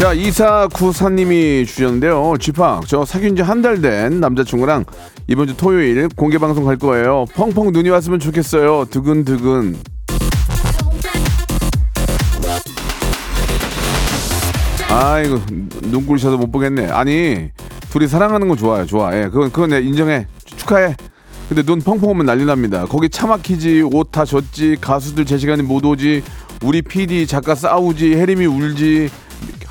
자, 0.00 0.14
이사구사님이 0.14 1.66
주셨는데요. 1.66 2.34
쥐팍, 2.40 2.86
저 2.86 3.04
사귄 3.04 3.36
지 3.36 3.42
한 3.42 3.60
달 3.60 3.82
된 3.82 4.18
남자친구랑 4.20 4.84
이번 5.28 5.46
주 5.46 5.56
토요일 5.58 6.08
공개 6.16 6.38
방송 6.38 6.64
갈 6.64 6.76
거예요. 6.78 7.26
펑펑 7.34 7.70
눈이 7.72 7.90
왔으면 7.90 8.18
좋겠어요. 8.18 8.86
두근두근. 8.90 9.76
아이고, 14.88 15.38
눈꼴 15.82 16.18
셔서 16.18 16.36
못 16.36 16.50
보겠네. 16.50 16.88
아니, 16.88 17.50
둘이 17.90 18.08
사랑하는 18.08 18.48
거 18.48 18.56
좋아요. 18.56 18.86
좋아. 18.86 19.16
예, 19.16 19.24
그건, 19.24 19.52
그건 19.52 19.70
내 19.70 19.80
인정해. 19.80 20.26
축하해. 20.44 20.96
근데 21.48 21.62
눈 21.62 21.80
펑펑 21.80 22.10
오면 22.10 22.26
난리 22.26 22.44
납니다. 22.44 22.86
거기 22.88 23.08
차 23.08 23.26
막히지, 23.26 23.82
옷 23.92 24.10
다 24.12 24.24
젖지, 24.24 24.76
가수들 24.80 25.24
제 25.26 25.36
시간에 25.38 25.62
못 25.62 25.84
오지, 25.84 26.22
우리 26.62 26.82
PD 26.82 27.26
작가 27.26 27.54
싸우지, 27.54 28.14
혜림이 28.14 28.46
울지, 28.46 29.10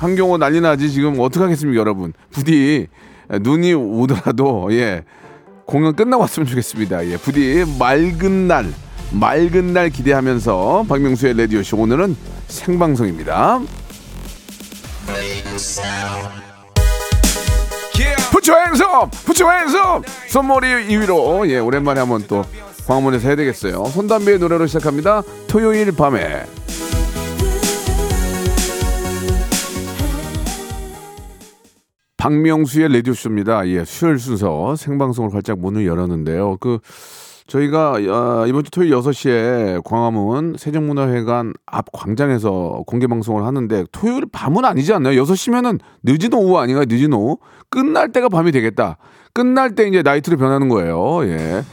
한경호 0.00 0.38
난리 0.38 0.62
나지. 0.62 0.90
지금 0.90 1.20
어떡하겠습니까, 1.20 1.78
여러분. 1.78 2.14
부디 2.30 2.88
눈이 3.28 3.74
오더라도, 3.74 4.68
예, 4.72 5.04
공연 5.66 5.94
끝나고 5.94 6.22
왔으면 6.22 6.46
좋겠습니다. 6.46 7.06
예, 7.06 7.16
부디 7.18 7.64
맑은 7.78 8.48
날, 8.48 8.72
맑은 9.12 9.74
날 9.74 9.90
기대하면서 9.90 10.86
박명수의 10.88 11.36
라디오쇼 11.36 11.76
오늘은 11.76 12.16
생방송입니다. 12.48 13.60
부처 18.32 18.56
행섭! 18.56 19.10
부처 19.26 19.50
행섭! 19.50 20.02
손머리 20.28 20.66
2위로 20.88 21.48
예 21.50 21.58
오랜만에 21.58 22.00
한번 22.00 22.24
또 22.26 22.44
광화문에서 22.86 23.28
해야 23.28 23.36
되겠어요. 23.36 23.84
손담비의 23.84 24.38
노래로 24.38 24.66
시작합니다. 24.66 25.22
토요일 25.46 25.92
밤에 25.92 26.46
박명수의 32.20 32.92
라디오 32.92 33.14
쇼입니다. 33.14 33.66
예, 33.68 33.82
수요일 33.86 34.18
순서 34.18 34.76
생방송을 34.76 35.32
활짝 35.34 35.58
문을 35.58 35.86
열었는데요. 35.86 36.58
그 36.60 36.78
저희가 37.46 37.92
어, 37.92 38.46
이번 38.46 38.62
주 38.62 38.70
토요일 38.70 38.92
6시에 38.92 39.82
광화문 39.82 40.56
세종문화회관 40.58 41.54
앞 41.64 41.86
광장에서 41.92 42.82
공개 42.86 43.06
방송을 43.06 43.44
하는데 43.44 43.84
토요일 43.90 44.26
밤은 44.30 44.66
아니지 44.66 44.92
않나요? 44.92 45.20
6시면은 45.22 45.80
늦은 46.02 46.34
오후 46.34 46.58
아닌가요? 46.58 46.84
늦은 46.86 47.12
오후? 47.14 47.38
끝날 47.70 48.12
때가 48.12 48.28
밤이 48.28 48.52
되겠다. 48.52 48.98
끝날 49.32 49.74
때 49.74 49.88
이제 49.88 50.02
나이트로 50.02 50.36
변하는 50.36 50.68
거예요. 50.68 51.24
예. 51.24 51.64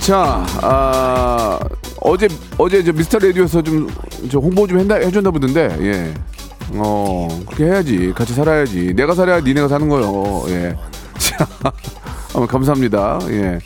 자, 0.00 0.44
아, 0.62 1.58
어제 2.00 2.28
어제 2.56 2.82
저 2.84 2.92
미스터 2.92 3.18
라디오에서 3.18 3.62
좀 3.62 3.88
저 4.30 4.38
홍보 4.38 4.66
좀 4.68 4.78
했나 4.78 4.94
해줬나 4.96 5.30
보던데, 5.32 5.76
예. 5.80 6.14
어, 6.74 7.28
그렇게 7.46 7.64
해야지. 7.66 8.12
같이 8.14 8.32
살아야지. 8.34 8.94
내가 8.94 9.14
살아야 9.14 9.40
니네가 9.40 9.68
사는 9.68 9.88
거요. 9.88 10.44
예. 10.48 10.74
자, 11.18 11.46
어, 12.34 12.46
감사합니다. 12.46 13.20
예. 13.30 13.58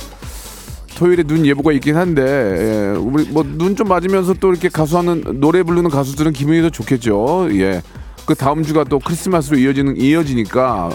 토요일에 0.97 1.23
눈 1.25 1.45
예보가 1.45 1.73
있긴 1.73 1.97
한데, 1.97 2.23
예. 2.23 2.97
우리 2.99 3.25
뭐 3.29 3.43
눈 3.45 3.77
좀 3.77 3.89
맞으면서 3.89 4.35
또 4.35 4.51
이렇게 4.51 4.69
가수하는 4.69 5.41
노래 5.41 5.63
부르는 5.63 5.91
가수들은 5.91 6.33
기분이 6.33 6.63
더 6.63 6.71
좋겠죠. 6.71 7.49
예. 7.53 7.83
그 8.25 8.35
다음 8.35 8.63
주가 8.63 8.83
또 8.85 8.99
크리스마스로 8.99 9.59
이어지는 9.59 9.97
이어지니까 9.99 10.91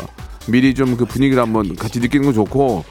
미리 0.47 0.73
좀 0.73 0.97
그 0.97 1.05
분위기를 1.05 1.41
한번 1.41 1.75
같이 1.75 1.99
느끼는 1.99 2.25
거 2.25 2.33
좋고 2.33 2.83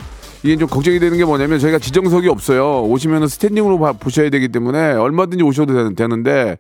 이게 0.45 0.57
좀 0.57 0.69
걱정이 0.69 0.99
되는 0.99 1.19
게 1.19 1.25
뭐냐면 1.25 1.59
저희가 1.59 1.79
지정석이 1.79 2.29
없어요. 2.29 2.83
오시면 2.85 3.29
스탠딩으로 3.29 3.79
봐- 3.79 3.93
보셔야 3.93 4.31
되기 4.31 4.49
때문에 4.49 4.93
얼마든지 4.93 5.43
오셔도 5.45 5.75
되는- 5.75 5.95
되는데 5.97 6.57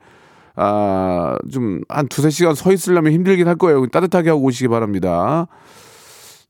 아, 0.62 1.36
좀 1.50 1.80
한 1.88 2.06
두세 2.08 2.28
시간 2.30 2.54
서 2.54 2.70
있으려면 2.72 3.12
힘들긴 3.12 3.48
할 3.48 3.56
거예요. 3.56 3.86
따뜻하게 3.86 4.28
하고 4.30 4.42
오시기 4.42 4.68
바랍니다. 4.68 5.46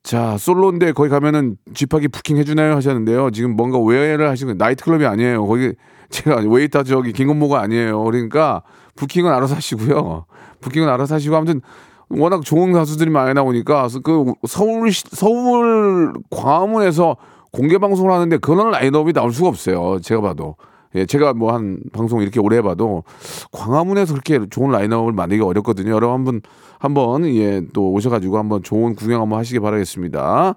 자, 0.03 0.37
솔로인데 0.39 0.93
거기 0.93 1.09
가면은 1.11 1.57
집하기 1.75 2.09
부킹 2.09 2.37
해주나요? 2.39 2.75
하셨는데요. 2.77 3.31
지금 3.31 3.55
뭔가 3.55 3.79
오해를 3.79 4.29
하시는 4.29 4.57
나이트클럽이 4.57 5.05
아니에요. 5.07 5.47
거기 5.47 5.73
제가 6.09 6.37
웨이터 6.49 6.83
저기 6.85 7.13
김건모가 7.13 7.61
아니에요. 7.61 8.03
그러니까 8.05 8.63
부킹은 8.97 9.31
알아서 9.31 9.55
하시고요. 9.57 10.25
부킹은 10.61 10.89
알아서 10.89 11.15
하시고 11.15 11.37
아무튼 11.37 11.61
워낙 12.09 12.43
좋은 12.45 12.73
가수들이 12.73 13.11
많이 13.11 13.33
나오니까 13.35 13.87
그 14.03 14.33
서울 14.49 14.91
시- 14.91 15.05
서울 15.13 16.13
광화문에서 16.31 17.17
공개 17.53 17.79
방송을 17.79 18.11
하는데 18.13 18.37
그런 18.39 18.71
라인업이 18.71 19.13
나올 19.13 19.33
수가 19.33 19.49
없어요. 19.49 20.01
제가 20.01 20.21
봐도. 20.23 20.57
예, 20.97 21.07
제가 21.07 21.35
뭐 21.35 21.53
한 21.53 21.79
방송 21.93 22.21
이렇게 22.23 22.41
오래 22.41 22.57
해봐도 22.59 23.05
광화문에서 23.53 24.15
그렇게 24.15 24.41
좋은 24.51 24.71
라인업을 24.71 25.13
만들기 25.13 25.43
어렵거든요. 25.43 25.93
여러분 25.93 26.15
한번 26.15 26.41
한번 26.79 27.27
예 27.27 27.63
또 27.73 27.93
오셔가지고 27.93 28.39
한번 28.39 28.63
좋은 28.63 28.95
구경 28.95 29.21
한번 29.23 29.39
하시기 29.39 29.61
바라겠습니다. 29.61 30.55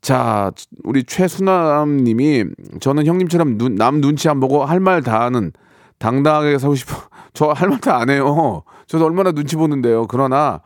자, 0.00 0.52
우리 0.84 1.04
최수남님이 1.04 2.44
저는 2.80 3.06
형님처럼 3.06 3.58
눈, 3.58 3.74
남 3.74 4.00
눈치 4.00 4.28
안 4.28 4.40
보고 4.40 4.64
할 4.64 4.78
말 4.80 5.02
다 5.02 5.20
하는 5.22 5.52
당당하게 5.98 6.58
살고 6.58 6.74
싶어. 6.76 6.94
저 7.34 7.52
할 7.52 7.68
말 7.68 7.80
다 7.80 7.98
안 7.98 8.08
해요. 8.10 8.62
저도 8.86 9.04
얼마나 9.06 9.32
눈치 9.32 9.56
보는데요. 9.56 10.06
그러나 10.08 10.60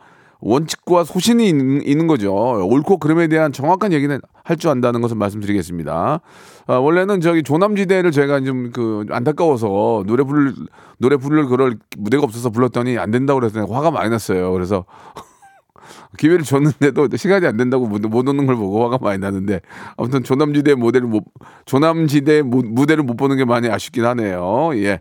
원칙과 0.45 1.05
소신이 1.05 1.47
있는, 1.47 2.07
거죠. 2.07 2.33
옳고 2.35 2.97
그름에 2.97 3.27
대한 3.27 3.53
정확한 3.53 3.93
얘기는 3.93 4.19
할 4.43 4.57
줄 4.57 4.69
안다는 4.71 4.99
것을 5.01 5.15
말씀드리겠습니다. 5.15 6.19
아, 6.67 6.73
원래는 6.75 7.21
저기 7.21 7.43
조남지대를 7.43 8.11
저희가 8.11 8.41
좀 8.41 8.71
그 8.73 9.05
안타까워서 9.09 10.03
노래 10.05 10.23
부를 10.23 10.53
노래 10.99 11.15
부를 11.15 11.45
그럴 11.45 11.77
무대가 11.97 12.23
없어서 12.23 12.49
불렀더니 12.49 12.97
안 12.97 13.09
된다고 13.11 13.39
그래서 13.39 13.63
화가 13.65 13.91
많이 13.91 14.09
났어요. 14.09 14.51
그래서 14.51 14.83
기회를 16.17 16.43
줬는데도 16.43 17.07
시간이 17.15 17.45
안 17.47 17.55
된다고 17.57 17.87
못, 17.87 18.01
못 18.01 18.27
오는 18.27 18.45
걸 18.45 18.55
보고 18.55 18.83
화가 18.83 18.97
많이 19.01 19.19
나는데 19.19 19.61
아무튼 19.97 20.23
조남지대 20.23 20.75
모델을 20.75 21.07
못 21.07 21.23
조남지대 21.65 22.41
무- 22.43 22.63
무대를 22.65 23.03
못 23.03 23.15
보는 23.15 23.37
게 23.37 23.45
많이 23.45 23.69
아쉽긴 23.69 24.05
하네요. 24.05 24.71
예. 24.75 24.99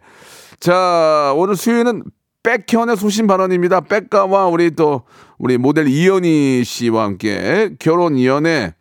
자 0.60 1.32
오늘 1.36 1.56
수요일은 1.56 2.04
백현의 2.44 2.96
소신 2.96 3.26
발언입니다. 3.28 3.80
백가와 3.82 4.46
우리 4.48 4.70
또 4.72 5.02
우리 5.42 5.58
모델 5.58 5.88
이연희 5.88 6.62
씨와 6.64 7.02
함께 7.02 7.70
결혼 7.80 8.16
이연애 8.16 8.74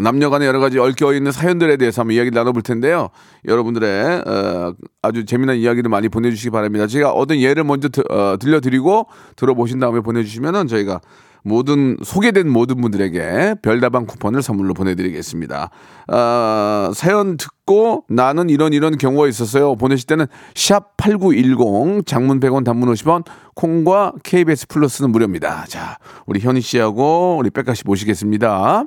남녀간의 0.00 0.46
여러 0.46 0.60
가지 0.60 0.78
얽혀 0.78 1.12
있는 1.14 1.32
사연들에 1.32 1.76
대해서 1.78 2.02
한번 2.02 2.14
이야기를 2.14 2.36
나눠볼 2.36 2.62
텐데요. 2.62 3.08
여러분들의 3.44 4.22
어, 4.24 4.74
아주 5.02 5.24
재미난 5.24 5.56
이야기를 5.56 5.88
많이 5.90 6.08
보내주시기 6.08 6.50
바랍니다. 6.50 6.86
제가 6.86 7.10
어떤 7.10 7.38
예를 7.40 7.64
먼저 7.64 7.88
드- 7.88 8.04
어, 8.08 8.36
들려드리고 8.38 9.06
들어보신 9.34 9.80
다음에 9.80 9.98
보내주시면은 10.00 10.68
저희가 10.68 11.00
모든 11.44 11.96
소개된 12.02 12.48
모든 12.48 12.80
분들에게 12.80 13.56
별다방 13.62 14.06
쿠폰을 14.06 14.42
선물로 14.42 14.74
보내드리겠습니다. 14.74 15.70
아, 16.08 16.90
사연 16.94 17.36
듣고 17.36 18.04
나는 18.08 18.48
이런 18.48 18.72
이런 18.72 18.96
경우가 18.96 19.28
있었어요. 19.28 19.76
보내실 19.76 20.06
때는 20.06 20.26
샵 20.54 20.96
#8910 20.96 22.06
장문 22.06 22.40
100원, 22.40 22.64
단문 22.64 22.90
50원, 22.92 23.24
콩과 23.54 24.14
KBS 24.22 24.68
플러스는 24.68 25.10
무료입니다. 25.10 25.66
자, 25.68 25.98
우리 26.26 26.40
현희 26.40 26.62
씨하고 26.62 27.36
우리 27.38 27.50
백가 27.50 27.74
씨 27.74 27.82
모시겠습니다. 27.84 28.86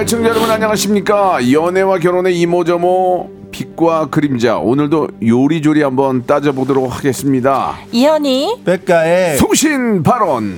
애청자 0.00 0.30
여러분 0.30 0.50
안녕하십니까? 0.50 1.52
연애와 1.52 1.98
결혼의 1.98 2.40
이모저모 2.40 3.30
빛과 3.50 4.06
그림자. 4.06 4.56
오늘도 4.56 5.08
요리조리 5.22 5.82
한번 5.82 6.24
따져보도록 6.24 6.90
하겠습니다. 6.96 7.76
이현이 7.92 8.62
백가의 8.64 9.36
송신 9.36 10.02
발언. 10.02 10.54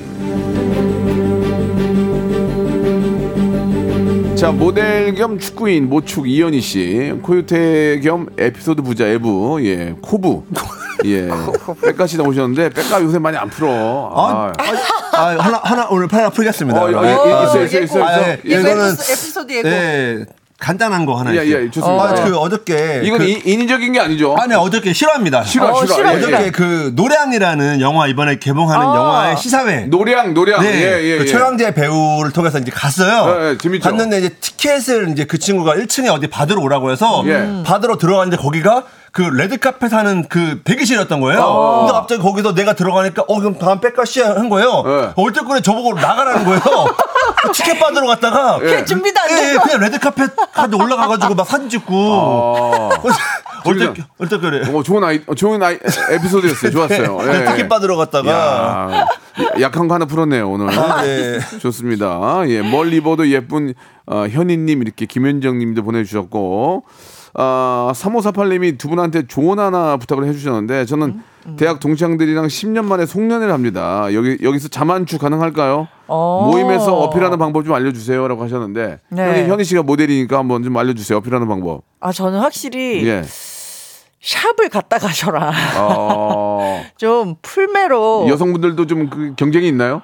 자 4.36 4.52
모델 4.52 5.12
겸 5.16 5.40
축구인 5.40 5.88
모축 5.88 6.28
이현희 6.28 6.60
씨 6.60 7.12
코요태 7.22 7.98
겸 8.04 8.28
에피소드 8.38 8.82
부자 8.82 9.08
에부 9.08 9.58
예 9.64 9.96
코부. 10.00 10.44
예. 11.04 11.28
백가 11.84 12.06
씨 12.06 12.16
나오셨는데 12.16 12.70
백가 12.70 13.02
요새 13.02 13.18
많이 13.18 13.36
안 13.36 13.50
풀어. 13.50 13.68
아, 14.14 14.30
아, 14.30 14.52
아, 14.56 15.01
하나 15.16 15.60
하나 15.62 15.86
오늘 15.90 16.08
팔 16.08 16.20
하나 16.20 16.30
풀겠습니다. 16.30 16.80
어, 16.82 16.90
예, 16.90 16.96
아, 16.96 17.02
예, 17.04 17.32
아, 17.32 17.44
있어, 17.44 17.62
있어, 17.64 17.80
있어, 17.80 18.04
아. 18.04 18.18
예, 18.28 18.40
이거 18.44 18.60
이거는 18.60 18.88
에피소드 18.92 19.52
예고. 19.52 19.68
네, 19.68 20.24
간단한 20.58 21.06
거 21.06 21.14
하나 21.18 21.34
예, 21.36 21.44
있어요. 21.44 21.64
예, 21.64 21.70
좋습니다. 21.70 22.04
아, 22.04 22.14
그 22.24 22.36
어저께 22.38 23.00
이건 23.04 23.18
그, 23.18 23.24
인- 23.24 23.42
인위적인 23.44 23.92
게 23.92 24.00
아니죠 24.00 24.34
아니 24.38 24.54
어저께 24.54 24.92
실화입니다. 24.92 25.42
실화 25.44 25.66
어, 25.72 25.84
실화 25.84 25.94
실화, 25.96 26.14
예, 26.14 26.20
실화. 26.20 26.30
예. 26.30 26.34
어저께 26.36 26.50
그 26.52 26.92
노량이라는 26.94 27.80
영화 27.80 28.06
이번에 28.06 28.38
개봉하는 28.38 28.86
아. 28.86 28.96
영화의 28.96 29.36
시사회. 29.36 29.86
노량 29.86 30.34
노량 30.34 30.62
네, 30.62 30.68
예, 30.72 31.02
예, 31.02 31.18
그 31.18 31.24
예. 31.24 31.26
최광제 31.26 31.74
배우를 31.74 32.30
통해서 32.32 32.58
이제 32.58 32.70
갔어요. 32.72 33.36
예, 33.44 33.50
예, 33.50 33.58
재밌죠. 33.58 33.82
갔는데 33.88 34.18
이제 34.18 34.28
티켓을 34.40 35.10
이제 35.10 35.24
그 35.24 35.38
친구가 35.38 35.74
1층에 35.74 36.08
어디 36.12 36.28
받으러 36.28 36.60
오라고 36.62 36.90
해서 36.92 37.22
예. 37.26 37.62
받으러 37.66 37.98
들어갔는데 37.98 38.40
거기가 38.40 38.84
그 39.12 39.20
레드카펫 39.20 39.92
하는 39.92 40.26
그 40.26 40.62
대기실이었던 40.64 41.20
거예요. 41.20 41.40
어. 41.42 41.78
근데 41.80 41.92
갑자기 41.92 42.22
거기서 42.22 42.54
내가 42.54 42.72
들어가니까 42.72 43.24
어 43.28 43.38
그럼 43.40 43.58
다음 43.58 43.78
빽가 43.78 44.06
씨 44.06 44.27
한 44.27 44.48
거예요. 44.48 44.82
예. 44.86 45.12
얼떨결에 45.16 45.60
저보고 45.60 45.92
나가라는 45.94 46.44
거예요. 46.46 46.60
티켓 47.52 47.78
받으러 47.78 48.06
갔다가 48.06 48.58
예. 48.62 48.84
준비도 48.86 49.20
안 49.20 49.30
예, 49.30 49.34
되고. 49.34 49.62
그냥 49.62 49.80
레드카펫 49.80 50.52
가드 50.54 50.74
올라가가지고 50.76 51.34
막 51.34 51.46
사진 51.46 51.68
찍고 51.68 51.94
어. 51.94 52.90
얼떨 53.64 53.94
얼떨결에 54.18 54.70
어, 54.72 54.82
좋은 54.82 55.04
아이, 55.04 55.20
어, 55.26 55.34
좋은 55.34 55.62
아이, 55.62 55.78
에피소드였어요. 56.10 56.72
좋았어요. 56.72 57.18
예, 57.22 57.44
티켓 57.44 57.68
받으러 57.68 57.96
갔다가 57.96 58.90
야, 58.90 59.06
약한 59.60 59.88
거 59.88 59.94
하나 59.94 60.04
풀었네요, 60.06 60.50
오늘. 60.50 60.66
네. 61.02 61.38
좋습니다. 61.60 62.42
예, 62.46 62.60
멀리 62.62 62.96
입어도 62.96 63.28
예쁜, 63.28 63.74
어, 64.06 64.26
현희님, 64.28 64.82
이렇게 64.82 65.06
김현정 65.06 65.58
님도 65.58 65.84
보내주셨고, 65.84 66.84
아, 67.34 67.92
3548님이 67.94 68.78
두 68.78 68.88
분한테 68.88 69.26
조언 69.26 69.58
하나 69.58 69.96
부탁을 69.96 70.24
해주셨는데, 70.26 70.84
저는 70.84 71.22
음, 71.46 71.56
대학 71.56 71.80
동창들이랑 71.80 72.46
10년 72.46 72.84
만에 72.84 73.06
송년회를 73.06 73.52
합니다. 73.52 74.06
여기, 74.12 74.38
여기서 74.42 74.68
자만추 74.68 75.18
가능할까요? 75.18 75.88
어. 76.08 76.48
모임에서 76.50 76.94
어필하는 76.98 77.38
방법 77.38 77.64
좀 77.64 77.74
알려주세요. 77.74 78.28
라고 78.28 78.42
하셨는데, 78.44 78.98
네. 79.08 79.22
현희, 79.22 79.48
현희 79.50 79.64
씨가 79.64 79.82
모델이니까 79.82 80.36
한번 80.38 80.62
좀 80.62 80.76
알려주세요. 80.76 81.18
어필하는 81.18 81.48
방법. 81.48 81.82
아 82.00 82.12
저는 82.12 82.38
확실히 82.40 83.06
예. 83.06 83.22
샵을 84.20 84.68
갔다 84.68 84.98
가셔라. 84.98 85.52
어, 85.78 86.82
좀 86.96 87.34
풀매로. 87.42 88.26
여성분들도 88.28 88.86
좀 88.86 89.08
그 89.10 89.34
경쟁이 89.36 89.66
있나요? 89.68 90.02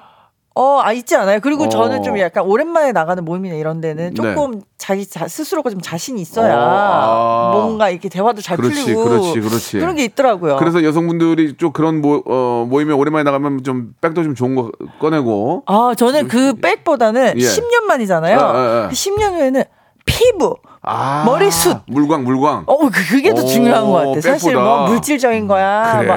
어, 0.59 0.81
아 0.83 0.91
있지 0.91 1.15
않아요. 1.15 1.39
그리고 1.39 1.63
어. 1.63 1.69
저는 1.69 2.03
좀 2.03 2.19
약간 2.19 2.43
오랜만에 2.43 2.91
나가는 2.91 3.23
모임이나 3.23 3.55
이런 3.55 3.79
데는 3.79 4.13
조금 4.13 4.61
자기 4.77 5.05
자, 5.05 5.25
스스로가 5.25 5.69
좀 5.69 5.79
자신이 5.79 6.19
있어야 6.19 6.53
어, 6.53 6.59
아. 6.59 7.51
뭔가 7.53 7.89
이렇게 7.89 8.09
대화도 8.09 8.41
잘 8.41 8.57
그렇지, 8.57 8.83
풀리고 8.83 9.03
그렇지, 9.05 9.39
그렇지. 9.39 9.79
런게 9.79 10.03
있더라고요. 10.03 10.57
그래서 10.57 10.83
여성분들이 10.83 11.55
좀 11.55 11.71
그런 11.71 12.01
모, 12.01 12.21
어, 12.25 12.67
모임에 12.69 12.93
오랜만에 12.93 13.23
나가면 13.23 13.63
좀 13.63 13.93
백도 14.01 14.21
좀 14.23 14.35
좋은 14.35 14.55
거 14.55 14.69
꺼내고 14.99 15.63
아, 15.65 15.93
저는 15.95 16.27
그 16.27 16.55
백보다는 16.55 17.35
예. 17.37 17.41
10년 17.41 17.83
만이잖아요. 17.83 18.37
아, 18.37 18.43
아, 18.43 18.87
아. 18.87 18.89
10년 18.91 19.35
후에는 19.35 19.63
피부, 20.05 20.57
아, 20.81 21.23
머리숱. 21.25 21.81
물광 21.87 22.23
물광 22.23 22.63
어, 22.65 22.77
그- 22.89 22.89
그게 23.09 23.33
더 23.33 23.41
오, 23.41 23.45
중요한 23.45 23.83
것 23.85 23.91
같아. 23.93 24.21
사실 24.21 24.53
백보다. 24.53 24.65
뭐 24.77 24.87
물질적인 24.89 25.47
거야. 25.47 25.97
그래. 25.99 26.07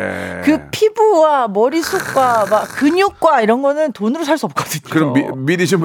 막그 0.40 0.68
피부와 0.70 1.48
머리숱과 1.48 2.46
막 2.48 2.68
근육과 2.76 3.40
이런 3.42 3.60
거는 3.62 3.92
돈으로 3.92 4.22
살 4.24 4.38
수 4.38 4.46
없거든요. 4.46 4.82
그럼 4.90 5.12
미, 5.12 5.24
미리 5.36 5.66
좀 5.66 5.80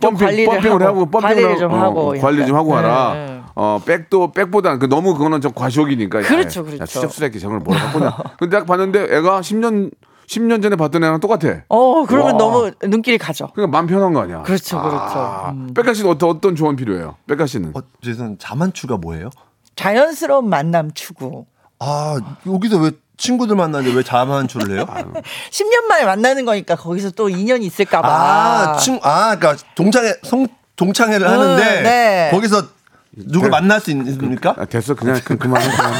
펌핑, 0.00 0.26
관리를 0.26 0.46
펌핑을 0.54 0.82
하고, 0.82 1.00
하고, 1.00 1.10
펌핑을 1.10 1.34
관리를 1.34 1.58
좀 1.58 1.72
어, 1.72 1.76
하고 1.78 2.14
관리 2.20 2.46
좀. 2.46 2.56
하고 2.56 2.76
하라. 2.76 3.14
네, 3.14 3.26
네. 3.26 3.40
어 3.56 3.80
백도 3.84 4.32
백보다 4.32 4.78
그 4.78 4.86
너무 4.88 5.14
그거는 5.14 5.40
좀 5.40 5.52
과시욕이니까. 5.52 6.20
야, 6.20 6.22
그렇죠, 6.26 6.60
야, 6.60 6.64
그렇죠. 6.64 6.86
추잡스럽게 6.86 7.38
저걸 7.38 7.58
뭐라 7.58 7.80
갖고냐. 7.86 8.16
근데 8.38 8.56
딱 8.58 8.66
봤는데 8.66 9.08
애가 9.16 9.40
10년 9.40 9.90
10년 10.28 10.62
전에 10.62 10.76
봤던 10.76 11.02
애랑 11.02 11.20
똑같아. 11.20 11.62
어, 11.68 12.04
그러면 12.06 12.32
와. 12.32 12.38
너무 12.38 12.70
눈길이 12.82 13.18
가죠. 13.18 13.48
그러니까 13.54 13.76
마음 13.76 13.86
편한 13.86 14.12
거 14.12 14.20
아니야. 14.20 14.42
그렇죠, 14.42 14.80
그렇죠. 14.80 15.18
아, 15.18 15.50
음. 15.50 15.72
백가 15.74 15.94
씨는 15.94 16.10
어떤 16.10 16.30
어떤 16.30 16.56
조언 16.56 16.76
필요해요? 16.76 17.16
백가 17.28 17.46
씨는 17.46 17.72
어, 17.76 17.80
죄송 18.02 18.36
자만추가 18.38 18.96
뭐예요? 18.96 19.30
자연스러운 19.76 20.48
만남 20.48 20.90
추구. 20.94 21.46
아 21.78 22.18
여기서 22.46 22.78
왜 22.78 22.90
친구들 23.18 23.56
만나는데 23.56 23.94
왜 23.94 24.02
자만추를 24.02 24.76
해요? 24.76 24.86
10년 25.50 25.84
만에 25.88 26.04
만나는 26.04 26.44
거니까 26.44 26.74
거기서 26.76 27.10
또 27.10 27.28
인연이 27.28 27.66
있을까봐. 27.66 28.08
아, 28.08 28.76
친, 28.78 28.98
아, 29.02 29.36
그러니까 29.36 29.62
동창회 29.74 30.14
성 30.22 30.46
동창회를 30.76 31.26
음, 31.26 31.32
하는데 31.32 31.82
네. 31.82 32.30
거기서 32.32 32.62
누굴 33.12 33.48
만날 33.50 33.80
수 33.80 33.90
있습니까? 33.90 34.54
아, 34.58 34.64
됐어 34.66 34.94
그냥 34.94 35.20
그, 35.24 35.36
그만 35.38 35.62
그만. 35.62 35.94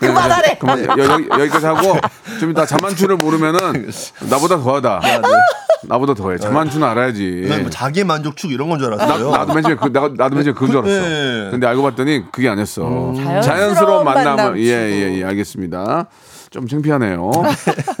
그만하래. 0.00 0.56
그만 0.58 0.84
여, 0.98 1.04
여기, 1.12 1.28
여기까지 1.30 1.66
하고 1.66 1.98
좀 2.40 2.50
이따 2.50 2.64
자만추를 2.66 3.16
모르면은 3.16 3.90
나보다 4.28 4.58
더하다. 4.58 5.00
나보다 5.82 6.12
더해. 6.14 6.36
자만추는 6.38 6.86
알아야지. 6.86 7.46
난뭐 7.48 7.70
자기 7.70 8.04
만족 8.04 8.36
축 8.36 8.50
이런 8.52 8.68
건줄 8.68 8.90
나, 8.90 9.04
알았어요. 9.04 9.30
나 9.30 9.46
도 9.46 9.54
맨 9.54 9.62
처음에 9.62 9.76
그, 9.76 9.86
나도, 9.88 10.14
나도 10.16 10.34
맨 10.36 10.44
처음에 10.44 10.52
그건 10.54 10.70
줄 10.70 10.78
알았어. 10.78 11.08
네. 11.08 11.48
근데 11.50 11.66
알고 11.66 11.82
봤더니 11.82 12.24
그게 12.32 12.48
아니었어. 12.48 12.82
자연스러운 13.16 13.42
자연스러운 13.42 14.04
만남을 14.04 14.36
만남 14.36 14.58
예, 14.58 14.62
예, 14.64 15.18
예, 15.18 15.24
알겠습니다. 15.24 16.06
좀 16.50 16.66
창피하네요. 16.66 17.30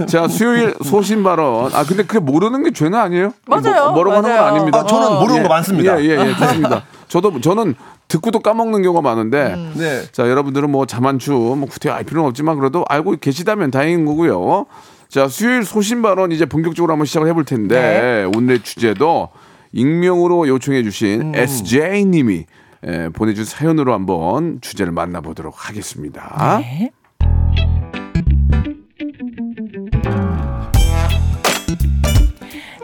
자, 0.08 0.26
수요일 0.28 0.74
소신 0.84 1.22
발언. 1.22 1.70
아, 1.72 1.84
근데 1.84 2.02
그게 2.02 2.18
모르는 2.18 2.64
게 2.64 2.72
죄는 2.72 2.98
아니에요? 2.98 3.32
맞아요. 3.46 3.92
뭐, 3.92 4.02
라고 4.02 4.10
하는 4.16 4.22
건 4.22 4.32
맞아요. 4.32 4.44
아닙니다. 4.44 4.80
아, 4.80 4.86
저는 4.86 5.18
모르는 5.20 5.38
예, 5.38 5.42
거 5.44 5.48
많습니다. 5.48 6.00
예, 6.02 6.04
예, 6.04 6.10
예, 6.28 6.34
좋습니다. 6.36 6.82
저도, 7.08 7.40
저는 7.40 7.76
듣고도 8.10 8.40
까먹는 8.40 8.82
경우가 8.82 9.00
많은데. 9.00 9.54
음. 9.54 9.72
네. 9.76 10.02
자, 10.12 10.28
여러분들은 10.28 10.70
뭐 10.70 10.84
자만추, 10.84 11.32
뭐 11.32 11.66
구태 11.66 11.88
알 11.88 12.04
필요는 12.04 12.28
없지만 12.28 12.58
그래도 12.58 12.84
알고 12.88 13.16
계시다면 13.20 13.70
다행인 13.70 14.04
거고요. 14.04 14.66
자, 15.08 15.28
수요일 15.28 15.64
소신 15.64 16.02
발언 16.02 16.32
이제 16.32 16.44
본격적으로 16.44 16.92
한번 16.92 17.06
시작을 17.06 17.28
해볼 17.28 17.44
텐데 17.44 17.80
네. 17.80 18.24
오늘의 18.36 18.62
주제도 18.62 19.28
익명으로 19.72 20.48
요청해 20.48 20.82
주신 20.82 21.32
SJ님이 21.34 22.46
에, 22.82 23.08
보내준 23.10 23.44
사연으로 23.44 23.92
한번 23.92 24.60
주제를 24.60 24.92
만나보도록 24.92 25.68
하겠습니다. 25.68 26.58
네. 26.60 26.90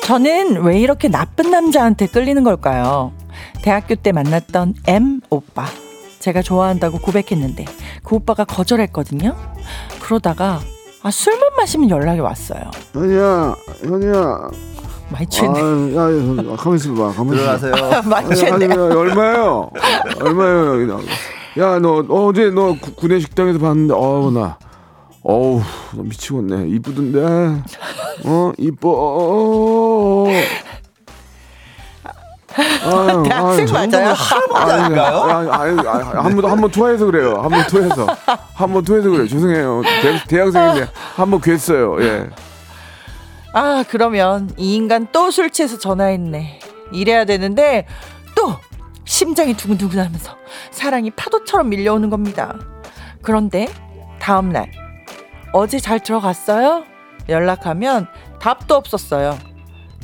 저는 0.03 0.63
왜 0.63 0.79
이렇게 0.79 1.09
나쁜 1.09 1.51
남자한테 1.51 2.07
끌리는 2.07 2.45
걸까요? 2.45 3.13
대학교 3.67 3.97
때 3.97 4.13
만났던 4.13 4.75
M 4.87 5.21
오빠. 5.29 5.67
제가 6.21 6.41
좋아한다고 6.41 6.99
고백했는데 7.01 7.65
그 8.05 8.15
오빠가 8.15 8.45
거절했거든요. 8.45 9.35
그러다가 9.99 10.61
아, 11.03 11.11
술만 11.11 11.51
마시면 11.57 11.91
연락이 11.91 12.21
왔어요. 12.21 12.61
현이야, 12.93 13.57
현이야. 13.83 14.51
많이 15.11 15.27
취했네. 15.27 15.97
야, 15.97 16.03
야, 16.53 16.57
가만 16.57 16.77
있어봐. 16.77 17.13
가만 17.13 17.35
들어가세요. 17.37 17.73
많이 18.09 18.37
취했네. 18.37 18.73
얼마예요? 18.73 19.71
얼마예요? 20.21 21.01
야, 21.59 21.79
너 21.81 22.05
어제 22.09 22.51
너 22.51 22.77
구- 22.81 22.95
구내 22.95 23.19
식당에서 23.19 23.59
봤는데, 23.59 23.95
어우 23.95 24.31
나, 24.31 24.59
어우 25.25 25.61
너 25.97 26.03
미치겠네. 26.05 26.69
이쁘던데, 26.69 27.19
어 28.27 28.53
이뻐. 28.59 30.29
아유, 32.57 33.23
대학생 33.25 33.77
아유, 33.77 33.89
맞아요? 33.91 34.13
할아버지 34.15 34.73
아닌가요? 34.73 36.21
한번 36.23 36.51
한번 36.51 36.71
투하해서 36.71 37.07
그래요. 37.07 37.41
한 37.43 37.51
번 37.51 37.67
투해서 37.67 38.07
한 38.55 38.73
번 38.73 38.85
투해서 38.85 39.11
그래요. 39.11 39.29
죄송해요. 39.29 39.83
대, 40.03 40.25
대학생인데 40.27 40.89
한 41.17 41.31
번 41.31 41.41
괴했어요. 41.41 42.03
예. 42.03 42.29
아, 43.53 43.85
그러면 43.89 44.51
이 44.57 44.75
인간 44.77 45.07
또 45.13 45.31
술 45.31 45.51
취해서 45.51 45.79
전화했네. 45.79 46.61
이래야 46.93 47.25
되는데 47.25 47.87
또 48.37 48.55
심장이 49.05 49.55
두근두근 49.55 49.99
하면서 49.99 50.37
사랑이 50.71 51.11
파도처럼 51.11 51.69
밀려오는 51.69 52.11
겁니다. 52.11 52.55
그런데 53.23 53.69
다음 54.19 54.51
날 54.51 54.71
어제 55.53 55.79
잘 55.79 56.01
들어갔어요? 56.01 56.85
연락하면 57.29 58.07
답도 58.41 58.75
없었어요. 58.75 59.37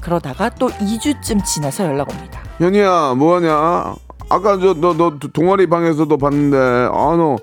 그러다가 0.01 0.49
또 0.51 0.69
2주쯤 0.69 1.45
지나서 1.45 1.85
연락 1.85 2.11
옵니다. 2.11 2.42
현이야 2.63 3.15
뭐하냐? 3.15 3.95
아까 4.29 4.59
저 4.59 4.75
너 4.75 4.95
너 4.97 5.19
동아리 5.33 5.67
방에서도 5.67 6.17
봤는데 6.17 6.57
아 6.57 7.17
너 7.17 7.37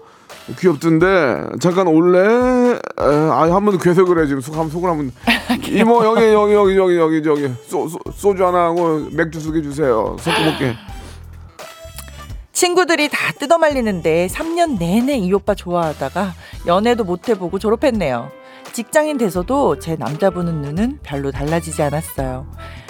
귀엽던데 0.57 1.57
잠깐 1.59 1.87
올래? 1.87 2.19
아 2.97 3.45
한 3.51 3.65
번 3.65 3.77
괴서 3.77 4.05
그래 4.05 4.25
지금 4.27 4.41
속 4.41 4.53
한번 4.55 4.69
속을 4.71 4.89
한번 4.89 5.11
이모 5.67 6.03
여기 6.05 6.23
여기 6.33 6.53
여기 6.53 6.75
여기 6.77 6.97
여기 6.97 7.23
저기 7.23 7.53
소, 7.67 7.87
소, 7.87 7.99
소주 8.15 8.45
하나 8.45 8.65
하고 8.65 9.07
맥주 9.11 9.39
두 9.41 9.51
개 9.53 9.61
주세요 9.61 10.15
섞어 10.19 10.39
먹게 10.43 10.73
친구들이 12.51 13.09
다 13.09 13.31
뜯어말리는데 13.39 14.27
3년 14.27 14.79
내내 14.79 15.17
이 15.17 15.31
오빠 15.33 15.53
좋아하다가 15.55 16.33
연애도 16.67 17.05
못 17.05 17.29
해보고 17.29 17.57
졸업했네요. 17.57 18.31
직장인 18.73 19.17
돼서도 19.17 19.79
제 19.79 19.95
남자분은 19.95 20.61
눈은 20.61 20.99
별로 21.03 21.31
달라지지 21.31 21.81
않았어요. 21.83 22.47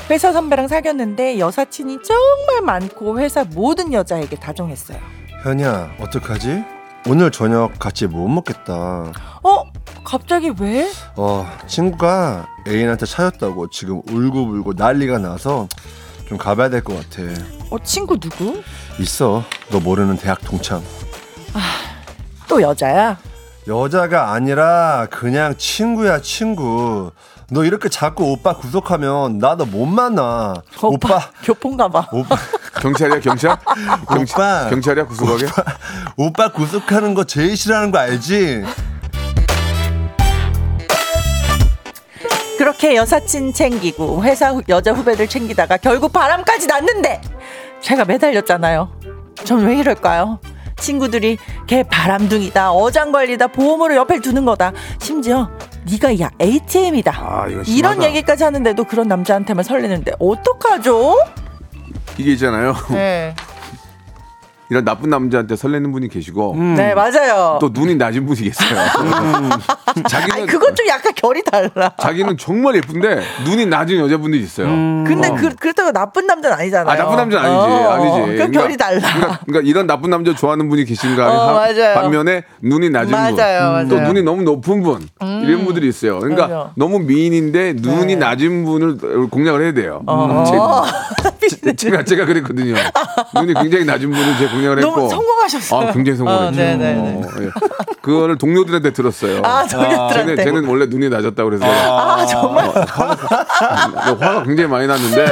회사 0.09 0.31
선배랑 0.31 0.67
사귀었는데 0.67 1.39
여사친이 1.39 1.99
정말 2.03 2.61
많고 2.63 3.19
회사 3.19 3.43
모든 3.43 3.93
여자에게 3.93 4.35
다정했어요. 4.37 4.97
현이야 5.43 5.95
어떡하지? 5.99 6.63
오늘 7.07 7.31
저녁 7.31 7.77
같이 7.79 8.07
못 8.07 8.27
먹겠다. 8.27 9.11
어? 9.43 9.63
갑자기 10.03 10.51
왜? 10.59 10.89
어 11.15 11.45
친구가 11.67 12.47
애인한테 12.67 13.05
차였다고 13.05 13.69
지금 13.69 14.01
울고불고 14.09 14.73
난리가 14.73 15.19
나서 15.19 15.67
좀 16.27 16.37
가봐야 16.37 16.69
될 16.69 16.83
것 16.83 16.95
같아. 16.95 17.23
어, 17.69 17.77
친구 17.83 18.19
누구? 18.19 18.61
있어. 18.99 19.43
너 19.71 19.79
모르는 19.79 20.17
대학 20.17 20.41
동창. 20.41 20.81
또 22.47 22.61
여자야? 22.61 23.17
여자가 23.69 24.31
아니라 24.31 25.07
그냥 25.11 25.53
친구야 25.55 26.19
친구. 26.21 27.11
너 27.51 27.63
이렇게 27.63 27.87
자꾸 27.89 28.25
오빠 28.31 28.53
구속하면 28.57 29.37
나 29.37 29.55
너 29.55 29.65
못 29.65 29.85
만나. 29.85 30.55
오빠 30.81 31.19
교포인가 31.43 31.87
봐. 31.87 32.07
오빠 32.11 32.35
경찰이야 32.81 33.19
경찰? 33.19 33.57
경, 34.07 34.21
오빠. 34.21 34.69
경찰이야 34.69 35.05
구속하게? 35.05 35.45
오빠 36.17 36.51
구속하는 36.51 37.13
거 37.13 37.23
제일 37.25 37.55
싫어하는 37.55 37.91
거 37.91 37.99
알지? 37.99 38.63
그렇게 42.57 42.95
여사친 42.95 43.53
챙기고 43.53 44.23
회사 44.23 44.49
후- 44.51 44.63
여자 44.67 44.91
후배들 44.91 45.27
챙기다가 45.27 45.77
결국 45.77 46.11
바람까지 46.11 46.67
났는데 46.67 47.21
제가 47.81 48.03
매달렸잖아요. 48.05 48.89
전 49.45 49.65
왜 49.65 49.77
이럴까요? 49.77 50.39
친구들이 50.79 51.37
걔 51.67 51.83
바람둥이다, 51.83 52.71
어장관리다, 52.71 53.47
보험으로 53.47 53.95
옆에 53.95 54.19
두는 54.19 54.45
거다. 54.45 54.71
심지어 54.99 55.49
네가 55.89 56.19
야 56.19 56.29
ATM이다. 56.41 57.11
아, 57.15 57.47
이거 57.47 57.61
이런. 57.67 58.03
얘기까지 58.03 58.43
하는데도 58.43 58.83
그런 58.85 59.07
남자한테만 59.07 59.63
설레는데 59.63 60.13
어떡하죠? 60.19 61.15
이게 62.17 62.31
있잖아요. 62.33 62.75
네, 62.91 63.33
이런 64.69 64.85
나쁜 64.85 65.09
남자한테 65.09 65.55
설레는 65.55 65.91
분이 65.91 66.09
계시고 66.09 66.55
네 66.55 66.93
맞아요. 66.93 67.57
또 67.59 67.69
눈이 67.73 67.95
낮은 67.95 68.25
분이 68.27 68.41
계세요. 68.41 68.69
자기는 70.07 70.31
아니 70.37 70.45
그건 70.45 70.75
좀 70.75 70.87
약간 70.87 71.11
결이 71.15 71.41
달라. 71.43 71.91
자기는 71.99 72.37
정말 72.37 72.75
예쁜데 72.75 73.21
눈이 73.45 73.65
낮은 73.65 73.97
여자분들이 73.97 74.43
있어요. 74.43 74.67
근데 74.67 75.29
어. 75.29 75.35
그 75.35 75.55
그렇다고 75.55 75.91
나쁜 75.91 76.27
남자는 76.27 76.55
아니잖아요. 76.57 76.87
아 76.93 76.95
나쁜 77.03 77.17
남자는 77.17 77.49
아니지, 77.49 77.71
어, 77.73 77.89
아니지. 77.89 78.37
그럼 78.37 78.51
결이 78.51 78.77
달라. 78.77 78.99
그러니까, 78.99 79.39
그러니까 79.45 79.69
이런 79.69 79.87
나쁜 79.87 80.11
남자 80.11 80.35
좋아하는 80.35 80.69
분이 80.69 80.85
계신가 80.85 81.27
어, 81.27 81.47
하- 81.47 81.53
맞아요. 81.53 81.95
반면에 81.95 82.43
눈이 82.61 82.91
낮은 82.91 83.11
맞아요, 83.11 83.29
분, 83.29 83.37
맞아요. 83.37 83.81
음. 83.83 83.89
또 83.89 83.99
눈이 83.99 84.21
너무 84.21 84.43
높은 84.43 84.83
분 84.83 85.07
이런 85.19 85.65
분들이 85.65 85.87
있어요. 85.87 86.19
그러니까 86.19 86.47
맞아. 86.47 86.71
너무 86.75 86.99
미인인데 86.99 87.73
눈이 87.73 88.15
네. 88.15 88.15
낮은 88.17 88.65
분을 88.65 89.29
공략을 89.29 89.63
해야 89.63 89.73
돼요. 89.73 90.03
어. 90.05 90.45
제, 91.47 91.73
제가 91.75 92.03
제가 92.03 92.25
그랬거든요. 92.25 92.75
눈이 93.35 93.53
굉장히 93.55 93.85
낮은 93.85 94.09
분을 94.11 94.37
제가 94.37 94.51
공략을 94.51 94.77
했고 94.79 94.91
너무 94.95 95.09
성공하셨어요. 95.09 95.89
아, 95.89 95.91
굉장히 95.93 96.17
성공했죠. 96.17 96.47
어, 96.47 96.51
네네네. 96.51 97.21
어, 97.23 97.29
예. 97.41 97.49
그거를 98.01 98.37
동료들한테 98.37 98.91
들었어요. 98.93 99.41
아, 99.43 99.65
동료들한테. 99.65 100.13
쟤는, 100.13 100.35
쟤는 100.37 100.65
원래 100.65 100.85
눈이 100.85 101.09
낮았다 101.09 101.43
그래서 101.43 101.65
아 101.65 102.25
정말. 102.25 102.67
화가 102.69 104.43
굉장히 104.43 104.69
많이 104.69 104.87
났는데 104.87 105.25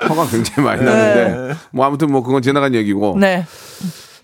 화가 0.00 0.26
굉장히 0.30 0.66
많이 0.68 0.84
났는데 0.84 1.54
뭐 1.70 1.86
아무튼 1.86 2.10
뭐 2.12 2.22
그건 2.22 2.42
지나간 2.42 2.74
얘기고 2.74 3.16
네. 3.18 3.46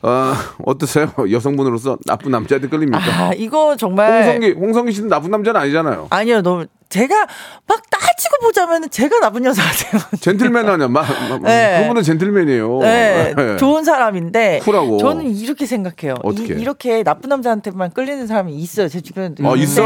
어, 0.03 0.33
어떠세요 0.65 1.13
여성분으로서 1.31 1.99
나쁜 2.07 2.31
남자한테 2.31 2.69
끌립니까? 2.69 2.99
아 2.99 3.33
이거 3.35 3.77
정말 3.77 4.25
홍성기 4.25 4.53
홍성기 4.53 4.93
씨는 4.93 5.09
나쁜 5.09 5.31
남자는 5.31 5.61
아니잖아요. 5.61 6.07
아니요 6.11 6.43
너무 6.43 6.67
제가 6.89 7.27
막 7.67 7.83
따지고 7.91 8.37
보자면 8.43 8.89
제가 8.89 9.21
나쁜 9.21 9.45
여자 9.45 9.63
같아요. 9.63 10.03
젠틀맨 10.21 10.69
아니야? 10.69 10.89
마, 10.89 11.03
마, 11.03 11.39
네. 11.39 11.83
그분은 11.83 12.03
젠틀맨이에요. 12.03 12.79
네, 12.81 13.35
네. 13.37 13.57
좋은 13.59 13.85
사람인데 13.85 14.61
쿨하고. 14.63 14.99
저는 14.99 15.27
이렇게 15.37 15.67
생각해요. 15.67 16.15
어떻게? 16.23 16.55
이, 16.55 16.65
렇게 16.65 17.03
나쁜 17.03 17.29
남자한테만 17.29 17.91
끌리는 17.93 18.27
사람이 18.27 18.55
있어요. 18.55 18.89
제 18.89 19.01
주변에도. 19.01 19.47
어, 19.47 19.57
있어? 19.57 19.83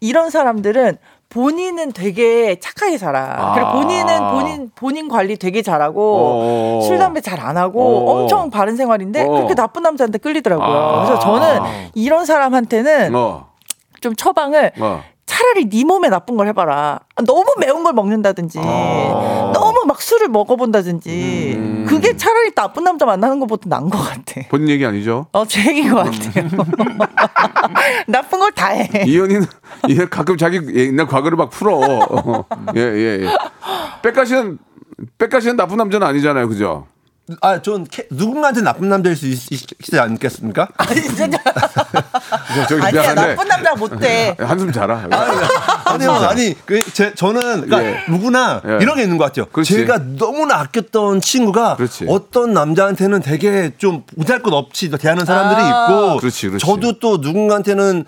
이런 0.00 0.30
사람들은 0.30 0.98
본인은 1.28 1.92
되게 1.92 2.58
착하게 2.60 2.98
살아. 2.98 3.34
아. 3.36 3.54
그리고 3.54 3.72
본인은 3.72 4.30
본인 4.30 4.70
본인 4.74 5.08
관리 5.08 5.36
되게 5.36 5.62
잘하고 5.62 6.80
어. 6.80 6.80
술 6.86 6.98
담배 6.98 7.20
잘 7.20 7.40
안 7.40 7.56
하고 7.56 7.82
어. 8.08 8.22
엄청 8.22 8.50
바른 8.50 8.76
생활인데 8.76 9.24
어. 9.24 9.28
그렇게 9.28 9.54
나쁜 9.54 9.82
남자한테 9.82 10.18
끌리더라고요. 10.18 10.66
아. 10.66 11.04
그래서 11.04 11.18
저는 11.18 11.60
이런 11.94 12.24
사람한테는 12.24 13.14
어, 13.14 13.48
좀 14.00 14.14
처방을 14.14 14.72
어. 14.80 15.02
차라리 15.26 15.68
네 15.68 15.84
몸에 15.84 16.08
나쁜 16.10 16.36
걸 16.36 16.46
해봐라. 16.48 17.00
너무 17.26 17.44
매운 17.58 17.82
걸 17.82 17.92
먹는다든지, 17.94 18.60
아. 18.62 19.50
너무 19.52 19.73
막 19.84 20.00
술을 20.02 20.28
먹어본다든지, 20.28 21.54
음. 21.56 21.86
그게 21.88 22.16
차라리 22.16 22.52
나쁜 22.54 22.84
남자 22.84 23.04
만나는 23.06 23.40
것보다 23.40 23.68
나은 23.68 23.90
것 23.90 23.98
같아. 23.98 24.40
본인 24.48 24.68
얘기 24.68 24.84
아니죠? 24.86 25.26
어, 25.32 25.44
제 25.46 25.66
얘기인 25.68 25.92
것 25.92 26.04
같아요. 26.04 26.48
나쁜 28.06 28.38
걸 28.40 28.50
다 28.54 28.68
해. 28.68 28.88
이현이는 29.06 29.46
이현 29.88 30.08
가끔 30.10 30.36
자기 30.36 30.60
옛날 30.74 31.06
과거를 31.06 31.36
막 31.36 31.50
풀어. 31.50 31.76
어. 31.76 32.44
예, 32.76 32.80
예, 32.80 33.20
예. 33.24 33.28
백가시는 34.02 34.58
백가시는 35.18 35.56
나쁜 35.56 35.76
남자는 35.76 36.06
아니잖아요, 36.06 36.48
그죠? 36.48 36.86
아, 37.40 37.62
전 37.62 37.86
캐- 37.90 38.06
누군가한테 38.10 38.60
나쁜 38.60 38.90
남자일 38.90 39.16
수 39.16 39.26
있, 39.26 39.38
지 39.38 39.98
않겠습니까? 39.98 40.68
아니, 40.76 41.00
진짜. 41.02 41.38
저, 42.68 42.76
아니야, 42.82 42.90
미안한데 43.02 43.26
나쁜 43.34 43.48
남자 43.48 43.74
못 43.74 43.98
돼. 43.98 44.36
한숨 44.38 44.70
자라. 44.72 45.06
아니 45.86 46.04
요, 46.04 46.12
아니, 46.12 46.54
그, 46.66 46.82
제, 46.92 47.14
저는, 47.14 47.62
그러니까 47.66 47.82
예. 47.84 48.04
누구나 48.10 48.60
예. 48.66 48.78
이런 48.82 48.96
게 48.96 49.02
있는 49.04 49.16
것 49.16 49.24
같아요. 49.24 49.46
그렇지. 49.46 49.72
제가 49.72 50.00
너무나 50.18 50.56
아꼈던 50.60 51.22
친구가 51.22 51.76
그렇지. 51.76 52.04
어떤 52.08 52.52
남자한테는 52.52 53.20
되게 53.22 53.72
좀 53.78 54.04
보잘 54.18 54.42
것 54.42 54.52
없이 54.52 54.90
대하는 54.90 55.24
사람들이 55.24 55.60
아. 55.62 55.86
있고, 55.88 56.16
그렇지, 56.18 56.48
그렇지. 56.48 56.64
저도 56.66 56.98
또 56.98 57.16
누군가한테는 57.18 58.04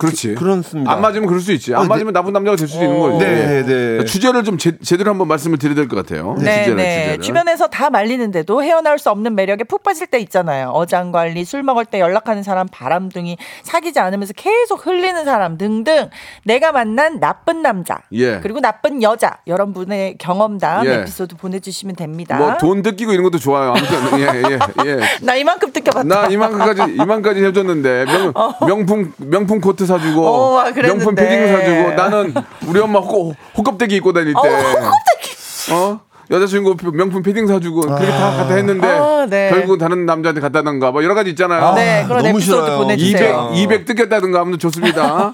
그렇지. 0.00 0.34
그렇습니다. 0.34 0.90
안 0.92 1.00
맞으면 1.00 1.26
그럴 1.28 1.40
수 1.40 1.52
있지. 1.52 1.74
안 1.74 1.80
어, 1.80 1.82
네. 1.82 1.88
맞으면 1.90 2.12
나쁜 2.12 2.32
남자가 2.32 2.56
될 2.56 2.66
수도 2.66 2.82
있는 2.84 2.98
거지. 2.98 3.18
네, 3.18 3.62
네. 3.62 3.64
그러니까 3.64 4.04
주제를 4.06 4.44
좀 4.44 4.56
제, 4.58 4.76
제대로 4.78 5.10
한번 5.10 5.28
말씀을 5.28 5.58
드려야 5.58 5.74
될 5.76 5.88
것 5.88 5.96
같아요. 5.96 6.34
네, 6.38 6.60
주제를, 6.64 6.76
네. 6.76 7.00
주제를. 7.02 7.20
주변에서 7.20 7.66
다 7.68 7.90
말리는데도 7.90 8.62
헤어나올 8.62 8.98
수 8.98 9.10
없는 9.10 9.34
매력에 9.34 9.64
푹 9.64 9.82
빠질 9.82 10.06
때 10.06 10.18
있잖아요. 10.20 10.70
어장 10.70 11.12
관리, 11.12 11.44
술 11.44 11.62
먹을 11.62 11.84
때 11.84 12.00
연락하는 12.00 12.42
사람, 12.42 12.66
바람둥이, 12.70 13.36
사귀지 13.62 13.98
않으면서 14.00 14.32
계속 14.34 14.86
흘리는 14.86 15.24
사람 15.24 15.58
등등 15.58 16.08
내가 16.44 16.72
만난 16.72 17.20
나쁜 17.20 17.60
남자, 17.62 17.98
예. 18.12 18.40
그리고 18.40 18.60
나쁜 18.60 19.02
여자 19.02 19.38
여러분의 19.46 20.16
경험담 20.18 20.86
예. 20.86 20.94
에피소드 20.94 21.36
보내주시면 21.36 21.96
됩니다. 21.96 22.38
뭐돈 22.38 22.82
뜯기고 22.82 23.12
이런 23.12 23.24
것도 23.24 23.38
좋아요. 23.38 23.70
아무튼 23.76 24.20
예, 24.20 24.24
예, 24.50 24.58
예. 24.86 25.00
나 25.22 25.34
이만큼 25.34 25.72
뜯겨봤다. 25.72 26.08
나 26.08 26.26
이만큼까지 26.28 26.94
이만까지 26.94 27.44
해줬는데 27.44 28.04
명, 28.06 28.32
명품 28.66 29.12
명품 29.18 29.60
코트 29.60 29.86
사주고 29.98 30.26
어, 30.26 30.58
아. 30.60 30.70
명품 30.72 31.14
패딩 31.14 31.46
사주고 31.48 31.90
나는 31.94 32.34
우리 32.66 32.80
엄마 32.80 32.98
호, 33.00 33.34
호껍데기 33.56 33.96
입고 33.96 34.12
다닐 34.12 34.32
때 34.32 34.38
어, 34.38 34.42
호껍데기. 34.42 35.72
어 35.72 36.00
여자친구 36.30 36.76
명품 36.92 37.22
패딩 37.24 37.46
사주고 37.48 37.80
그렇게 37.80 38.06
다 38.06 38.30
갖다 38.36 38.54
했는데 38.54 38.86
아, 38.86 39.26
네. 39.28 39.50
결국 39.50 39.78
다른 39.78 40.06
남자한테 40.06 40.40
갖다 40.40 40.62
던가 40.62 40.92
뭐 40.92 41.02
여러 41.02 41.14
가지 41.14 41.30
있잖아요. 41.30 41.74
네, 41.74 42.04
그런 42.06 42.22
너무 42.22 42.36
에피소드 42.36 42.44
싫어요. 42.44 42.66
200, 42.66 42.78
보내주세요. 42.78 43.50
200 43.54 43.84
뜯겼다든가 43.84 44.38
하면 44.40 44.58
좋습니다. 44.60 45.32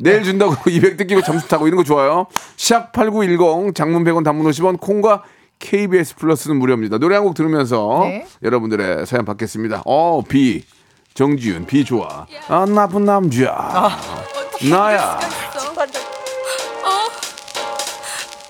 내일 0.00 0.22
준다고 0.24 0.54
200 0.70 0.96
뜯기고 0.96 1.20
점수 1.22 1.46
타고 1.48 1.66
이런 1.66 1.76
거 1.76 1.84
좋아요. 1.84 2.26
샵 2.56 2.92
8910 2.92 3.74
장문 3.74 4.04
100원 4.04 4.24
단문 4.24 4.50
50원 4.50 4.80
콩과 4.80 5.22
KBS 5.58 6.16
플러스는 6.16 6.56
무료입니다. 6.56 6.96
노래 6.98 7.14
한 7.14 7.24
곡 7.24 7.34
들으면서 7.34 8.00
네. 8.04 8.26
여러분들의 8.42 9.04
사연 9.06 9.24
받겠습니다. 9.26 9.82
어, 9.84 10.22
비. 10.26 10.64
정지윤, 11.14 11.66
비 11.66 11.84
좋아. 11.84 12.26
아, 12.48 12.64
나쁜 12.66 13.04
남자. 13.04 13.98
나야. 14.70 15.18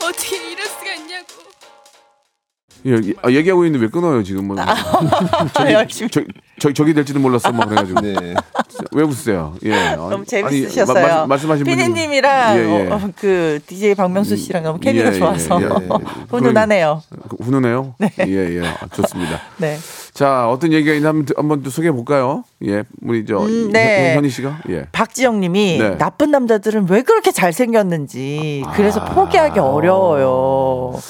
어떻게 0.05 0.37
이럴 0.51 0.65
수가 0.67 0.93
있냐고. 0.95 1.27
여기, 2.87 3.15
아, 3.23 3.31
얘기하고 3.31 3.65
있는데 3.67 3.85
왜 3.87 3.91
끊어요, 3.91 4.23
지금? 4.23 4.47
뭐. 4.49 4.57
열심히. 5.71 6.11
저, 6.11 6.21
저, 6.61 6.73
저기 6.73 6.93
될지도 6.95 7.19
몰랐어, 7.21 7.51
뭐, 7.53 7.65
그래가지고. 7.67 8.01
네. 8.01 8.35
왜 8.93 9.03
웃으세요? 9.05 9.55
예. 9.65 9.95
너무 9.97 10.25
재밌으셨어요. 10.25 11.07
마- 11.07 11.15
마- 11.21 11.27
말씀하신. 11.27 11.65
피디님이랑 11.65 12.59
예, 12.59 12.61
예. 12.87 12.91
어, 12.91 13.11
그 13.17 13.61
DJ 13.67 13.95
박명수 13.95 14.37
씨랑 14.37 14.65
너무 14.65 14.79
케미가 14.81 15.11
예, 15.11 15.15
예, 15.15 15.19
좋아서 15.19 15.61
예, 15.63 15.65
예. 15.67 15.69
훈훈하네요. 16.31 17.03
그, 17.29 17.37
훈훈해요? 17.41 17.95
예, 18.27 18.61
예. 18.61 18.67
아, 18.67 18.87
좋습니다. 18.93 19.41
네. 19.59 19.79
자, 20.15 20.49
어떤 20.51 20.73
얘기가 20.75 20.95
있나 20.95 21.09
한번, 21.09 21.27
한번 21.37 21.63
또 21.63 21.71
소개해 21.71 21.91
볼까요? 21.91 22.45
예. 22.67 22.85
우리 23.03 23.25
저, 23.25 23.39
음, 23.39 23.71
네. 23.73 24.11
현- 24.11 24.19
현희 24.19 24.29
씨가? 24.29 24.59
예. 24.69 24.87
박지영 24.93 25.41
님이 25.41 25.79
네. 25.79 25.97
나쁜 25.97 26.31
남자들은 26.31 26.87
왜 26.91 27.01
그렇게 27.03 27.33
잘생겼는지 27.33 28.63
그래서 28.75 29.01
아. 29.01 29.05
포기하기 29.07 29.59
어려워요. 29.59 31.01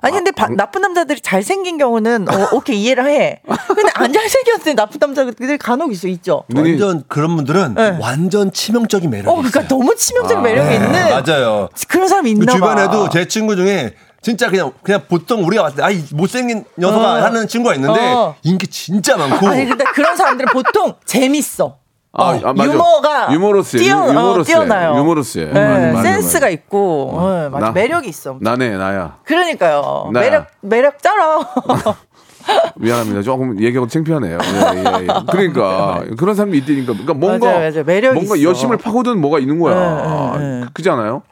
아니 0.00 0.12
근데 0.14 0.30
바- 0.32 0.48
나쁜 0.48 0.82
남자들이 0.82 1.20
잘생긴 1.20 1.76
경우는 1.78 2.28
어, 2.28 2.48
오케이 2.52 2.80
이해를 2.82 3.08
해. 3.08 3.40
근데 3.68 3.90
안 3.94 4.12
잘생겼을 4.12 4.64
때 4.64 4.74
나쁜 4.74 4.98
남자들이 5.00 5.56
간혹 5.58 5.92
있어 5.92 6.08
있죠. 6.08 6.42
완전 6.54 7.02
그런 7.08 7.36
분들은 7.36 7.74
네. 7.74 7.96
완전 8.00 8.52
치명적인 8.52 9.08
매력이 9.10 9.28
어 9.28 9.34
그러니까 9.36 9.60
있어요. 9.60 9.68
너무 9.68 9.94
치명적인 9.96 10.42
매력이 10.42 10.74
있는 10.74 10.90
맞아요. 10.92 11.68
그런 11.88 12.08
사람이 12.08 12.34
그 12.34 12.40
있나 12.42 12.52
봐. 12.52 12.58
주변에도 12.58 13.08
제 13.10 13.26
친구 13.26 13.56
중에 13.56 13.94
진짜 14.20 14.50
그냥 14.50 14.72
그냥 14.82 15.02
보통 15.08 15.44
우리가 15.44 15.62
봤을 15.62 15.76
때 15.76 15.82
아이 15.82 16.02
못생긴 16.12 16.64
녀석아 16.76 17.04
어. 17.18 17.22
하는 17.22 17.46
친구가 17.46 17.74
있는데 17.76 18.00
어. 18.12 18.34
인기 18.42 18.66
진짜 18.66 19.16
많고 19.16 19.46
아니 19.48 19.64
근데 19.64 19.84
그런 19.84 20.16
사람들은 20.16 20.48
보통 20.52 20.94
재밌어. 21.04 21.76
아, 22.12 22.30
아, 22.42 22.52
맞아. 22.52 22.64
유머가 22.72 23.32
유머러스해. 23.32 23.82
뛰어, 23.82 24.06
유- 24.06 24.08
유머러스해. 24.08 24.40
어, 24.40 24.42
뛰어나요. 24.64 24.96
유머러스해. 24.98 25.44
네, 25.44 25.52
맞아, 25.52 25.92
맞아, 25.92 26.02
센스가 26.02 26.46
맞아. 26.46 26.48
있고 26.48 27.10
어, 27.12 27.48
맞아. 27.50 27.66
나- 27.66 27.72
매력이 27.72 28.08
있어. 28.08 28.38
나네 28.40 28.76
나야. 28.76 29.18
그러니까요. 29.24 30.10
나야. 30.12 30.24
매력 30.24 30.46
매력 30.62 31.02
쩔어. 31.02 31.44
미안합니다. 32.76 33.22
조금 33.22 33.60
얘기하고 33.60 33.86
창피하네요. 33.88 34.38
예, 34.42 34.78
예, 34.78 35.02
예. 35.02 35.06
그러니까 35.30 36.02
그런 36.18 36.34
사람이 36.34 36.56
있다니까. 36.58 36.92
그러니까 36.94 37.14
뭔가 37.14 37.46
맞아요, 37.46 37.70
맞아요. 37.70 37.84
매력이 37.84 38.14
뭔가 38.14 38.36
있어. 38.36 38.48
여심을 38.50 38.78
파고든 38.78 39.20
뭐가 39.20 39.38
있는 39.38 39.60
거야. 39.60 39.74
네, 39.74 40.38
네, 40.38 40.44
네. 40.60 40.60
그- 40.64 40.72
그지 40.72 40.88
않아요? 40.90 41.22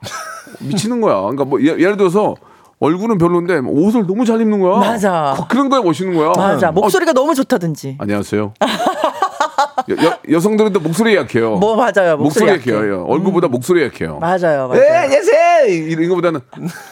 미치는 0.61 1.01
거야. 1.01 1.21
그러니까 1.23 1.45
뭐 1.47 1.61
예, 1.63 1.69
예를 1.69 1.97
들어서 1.97 2.35
얼굴은 2.79 3.17
별론데 3.19 3.59
옷을 3.67 4.07
너무 4.07 4.25
잘 4.27 4.41
입는 4.41 4.61
거야. 4.61 4.79
맞아. 4.79 5.35
그- 5.39 5.49
그런 5.49 5.69
거에 5.69 5.81
멋있는 5.81 6.15
거야. 6.17 6.33
맞아. 6.37 6.69
어, 6.69 6.73
목소리가 6.73 7.13
너무 7.15 7.35
좋다든지. 7.35 7.97
안녕하세요. 7.99 8.53
여, 10.33 10.41
성들은또 10.41 10.81
목소리 10.81 11.17
약해요. 11.17 11.57
뭐 11.57 11.77
맞아요. 11.77 12.17
목소리 12.17 12.47
목소리 12.47 12.49
약해. 12.51 12.71
음. 12.73 12.77
약해요. 12.77 13.05
얼굴보다 13.09 13.49
목소리 13.49 13.83
약해요. 13.85 14.19
맞아요. 14.19 14.71
예, 14.75 14.79
맞아요. 14.79 15.03
안녕하세요. 15.05 15.36
이런 15.69 16.09
거보다는 16.09 16.41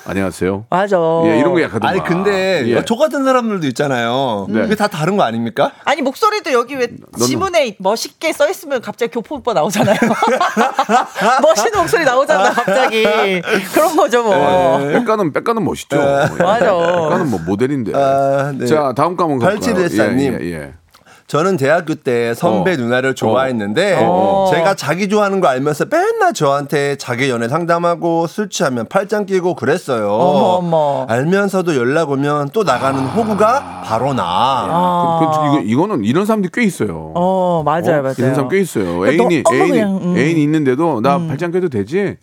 안녕하세요. 0.07 0.67
맞아. 0.71 0.97
예, 1.27 1.39
이런 1.39 1.53
거 1.53 1.63
약하더만. 1.63 1.89
아니 1.95 2.05
근데 2.05 2.65
예. 2.67 2.85
저 2.85 2.97
같은 2.97 3.25
사람들도 3.25 3.67
있잖아요. 3.69 4.47
네. 4.49 4.63
그게 4.63 4.75
다 4.75 4.87
다른 4.89 5.17
거 5.17 5.23
아닙니까? 5.23 5.73
아니 5.85 6.03
목소리도 6.03 6.53
여기 6.53 6.75
왜 6.77 6.89
지문에 7.25 7.77
멋있게 7.79 8.33
써 8.33 8.49
있으면 8.49 8.81
갑자기 8.81 9.13
교포 9.13 9.37
오빠 9.37 9.53
나오잖아요. 9.55 9.97
멋있는 11.43 11.79
목소리 11.81 12.05
나오잖아 12.05 12.51
갑자기 12.53 13.05
그런 13.73 13.97
거죠 13.97 14.23
뭐. 14.23 14.79
백가는 14.79 15.33
백가는 15.33 15.65
멋있죠. 15.65 15.97
맞아. 16.39 16.75
백가는 16.75 17.31
뭐 17.31 17.41
모델인데. 17.47 17.93
아, 17.95 18.53
네. 18.57 18.67
자 18.67 18.93
다음 18.97 19.17
과목 19.17 19.39
갈까요? 19.39 19.59
8714님. 19.61 20.41
예, 20.43 20.51
예, 20.53 20.75
저는 21.27 21.57
대학교 21.57 21.95
때 21.95 22.35
선배 22.35 22.75
어. 22.75 22.77
누나를 22.77 23.15
좋아했는데 23.15 23.99
어. 24.03 24.51
제가 24.53 24.75
자기 24.75 25.09
좋아하는 25.09 25.41
거 25.41 25.49
알면서 25.49 25.87
맨날 25.91 26.35
저한테 26.35 26.97
자기 26.97 27.31
연애 27.31 27.49
상담하고 27.49 28.27
술 28.27 28.51
취하면 28.51 28.87
팔짱 28.87 29.25
끼고 29.25 29.55
그랬어요. 29.55 30.13
어머, 30.13 30.39
어머. 30.59 31.07
알면서도 31.09 31.77
연락 31.77 32.11
오면 32.11 32.51
또 32.53 32.63
나가는 32.63 33.01
아. 33.01 33.03
호구가 33.05 33.83
바로 33.85 34.13
나. 34.13 35.19
그, 35.21 35.27
그, 35.27 35.47
이거 35.47 35.85
이거 35.85 35.87
는 35.97 36.05
이런 36.05 36.27
사람들이 36.27 36.51
꽤 36.53 36.63
있어요. 36.63 37.13
어 37.15 37.63
맞아요 37.65 38.01
어? 38.01 38.03
맞아요. 38.03 38.15
이런 38.19 38.35
사람 38.35 38.49
꽤 38.51 38.61
있어요. 38.61 38.99
그러니까 38.99 39.25
애인이 39.25 39.43
너- 39.43 39.55
애인이 39.55 39.71
그냥, 39.71 39.97
음. 40.03 40.17
애인이 40.17 40.43
있는데도 40.43 41.01
나 41.01 41.19
발짱 41.19 41.51
껴도 41.53 41.69
되지. 41.71 42.17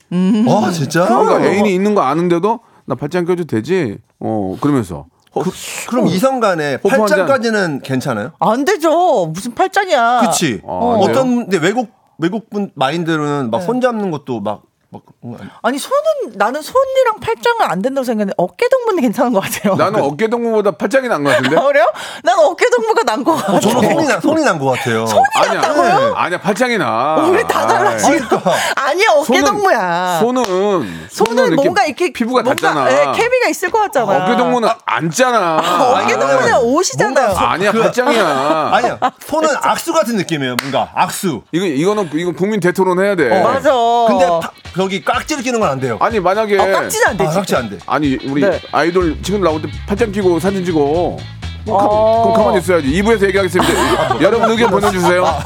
어 0.47 0.69
진짜? 0.71 1.05
그러니까 1.07 1.43
애인이 1.43 1.73
있는 1.73 1.95
거 1.95 2.01
아는데도 2.01 2.59
나 2.85 2.95
발짱 2.95 3.25
껴도 3.25 3.45
되지. 3.45 3.97
어 4.19 4.55
그러면서 4.61 5.05
어, 5.33 5.43
그 5.87 5.95
럼 5.95 6.07
이성 6.07 6.39
간에 6.39 6.77
잔. 7.07 7.07
팔짱까지는 7.07 7.79
괜찮아요? 7.81 8.31
안 8.39 8.65
되죠. 8.65 9.27
무슨 9.27 9.53
팔짱이야. 9.55 10.21
그치? 10.25 10.61
어, 10.63 10.95
안 10.95 11.09
어떤 11.09 11.35
근데 11.47 11.57
외국 11.57 11.89
외국분 12.17 12.71
마인드는 12.75 13.49
막 13.49 13.61
손 13.61 13.81
잡는 13.81 14.11
것도 14.11 14.41
막, 14.41 14.63
막 14.93 15.01
아니에요? 15.23 15.49
아니 15.61 15.77
손은 15.77 16.33
나는 16.35 16.61
손이랑 16.61 17.21
팔짱은 17.21 17.61
안 17.61 17.81
된다고 17.81 18.03
생각했는데 18.03 18.33
어깨 18.37 18.67
동무는 18.67 19.01
괜찮은 19.01 19.31
것 19.31 19.39
같아요. 19.39 19.75
나는 19.75 20.01
어깨 20.01 20.27
동무보다 20.27 20.71
팔짱이 20.71 21.07
난 21.07 21.23
것 21.23 21.29
같은데. 21.29 21.55
아, 21.57 21.61
그래요? 21.63 21.85
난 22.23 22.37
어깨 22.39 22.69
동무가 22.69 23.03
난 23.03 23.23
것 23.23 23.35
같아. 23.35 23.59
저는 23.61 23.89
손이 23.93 24.07
나 24.07 24.19
손이 24.19 24.43
난 24.43 24.59
것 24.59 24.65
같아요. 24.71 25.05
아니야. 25.35 26.13
아니야 26.15 26.41
팔짱이 26.41 26.77
나. 26.77 27.15
우리 27.25 27.41
다 27.47 27.65
달라 27.65 27.91
아이, 27.91 27.97
지금. 27.99 28.37
아니야 28.75 29.05
어깨 29.15 29.39
손은- 29.41 29.45
동무야. 29.45 30.19
손은 30.19 31.07
손은 31.09 31.55
뭔가 31.55 31.85
이렇게 31.85 32.11
피부가 32.11 32.43
닿잖아. 32.43 32.91
예, 32.91 33.11
케미가 33.15 33.47
있을 33.49 33.71
것 33.71 33.79
같잖아. 33.79 34.25
어깨 34.25 34.35
동무는 34.35 34.67
안잖아. 34.85 35.55
어깨 36.01 36.17
동무는 36.19 36.57
옷이잖아요. 36.63 37.29
아니야 37.37 37.71
팔짱이야. 37.71 38.69
아니야 38.75 38.99
손은 39.25 39.49
악수 39.61 39.93
같은 39.93 40.17
느낌이에요. 40.17 40.57
뭔가 40.61 40.91
악수. 40.95 41.43
이거 41.53 41.65
이거는 41.65 42.09
이거 42.13 42.33
국민 42.33 42.59
대토론 42.59 42.99
해야 43.01 43.15
돼. 43.15 43.29
어, 43.39 43.43
맞아. 43.43 43.71
근데 44.09 44.25
파- 44.27 44.51
저기 44.75 45.03
깍지를 45.03 45.43
끼는 45.43 45.59
건 45.59 45.69
안 45.69 45.79
돼요. 45.79 45.97
아니 45.99 46.19
만약에 46.19 46.57
어, 46.57 46.65
깍지는 46.71 47.07
안 47.07 47.13
아, 47.15 47.17
되지. 47.17 47.35
깍지 47.35 47.55
안 47.55 47.69
돼. 47.69 47.77
아니 47.85 48.17
우리 48.25 48.41
네. 48.41 48.59
아이돌 48.71 49.17
지금 49.21 49.41
나올 49.41 49.61
때 49.61 49.67
팔짱 49.87 50.11
끼고 50.11 50.39
사진 50.39 50.63
찍어. 50.65 51.17
그럼, 51.65 51.77
가, 51.77 51.85
어. 51.85 52.23
그럼 52.23 52.37
가만히 52.37 52.59
있어야지. 52.59 52.87
2부에서 52.87 53.27
얘기하겠습니다. 53.27 54.19
여러분 54.21 54.49
의견 54.51 54.69
보내주세요. 54.71 55.25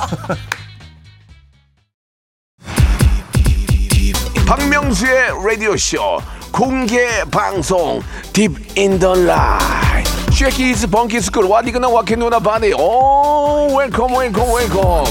박명수의 4.47 5.31
라디오 5.45 5.75
쇼 5.75 6.19
공개 6.51 7.23
방송 7.31 8.01
Deep 8.33 8.55
in 8.77 8.99
the 8.99 9.13
Night. 9.23 10.09
쉐키스 10.31 10.87
벙키스쿨 10.87 11.45
와디그나 11.45 11.87
와케누나 11.89 12.39
바디 12.39 12.73
오 12.73 13.75
웰컴 13.75 14.15
웰컴 14.17 14.53
웰컴 14.53 15.05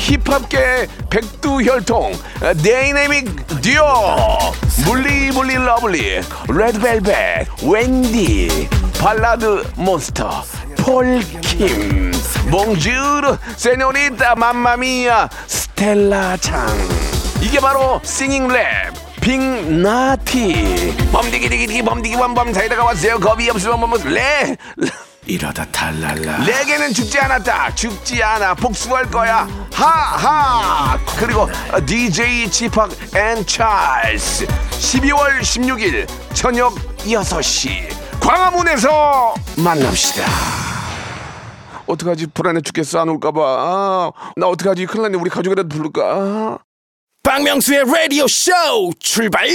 힙합계 0.00 0.86
백두혈통 1.10 2.12
다이내믹 2.40 3.46
듀오 3.60 4.38
물리물리 4.86 5.54
러블리 5.54 6.20
레드벨벳 6.48 7.48
웬디 7.62 8.68
발라드 8.98 9.72
몬스터 9.76 10.42
폴킴 10.78 12.12
몽주르 12.50 13.36
세뇨리타 13.56 14.34
맘마미아 14.34 15.28
스텔라 15.46 16.38
창. 16.38 16.66
이게 17.42 17.60
바로 17.60 18.00
singing 18.02 18.48
랩 18.48 18.64
빅나티. 19.20 20.94
범디기디기디 21.12 21.82
범디기 21.82 22.16
범범. 22.16 22.52
사이다가 22.52 22.84
왔어요. 22.84 23.18
겁이 23.18 23.48
없으면 23.50 23.80
범범. 23.80 24.12
레 24.12 24.56
이러다 25.30 25.64
탈랄라. 25.66 26.38
레게는 26.44 26.92
죽지 26.92 27.18
않았다. 27.20 27.74
죽지 27.76 28.20
않아. 28.22 28.54
복수할 28.54 29.08
거야. 29.08 29.46
하하. 29.72 30.98
그리고 31.18 31.48
DJ 31.86 32.50
지팍 32.50 32.90
and 33.14 33.46
찰스 33.46 34.46
12월 34.46 35.40
16일 35.40 36.08
저녁 36.34 36.74
6시. 37.04 38.20
광화문에서 38.20 39.34
만납시다. 39.58 40.26
어떡하지? 41.86 42.26
불안해 42.34 42.60
죽겠어. 42.62 43.00
안 43.00 43.08
올까봐. 43.08 43.40
아, 43.40 44.12
나 44.36 44.46
어떡하지? 44.48 44.86
큰일 44.86 45.02
났네. 45.04 45.16
우리 45.16 45.30
가족이라도 45.30 45.68
부를까 45.68 46.58
박명수의 47.22 47.84
라디오 47.84 48.26
쇼 48.26 48.50
출발 48.98 49.46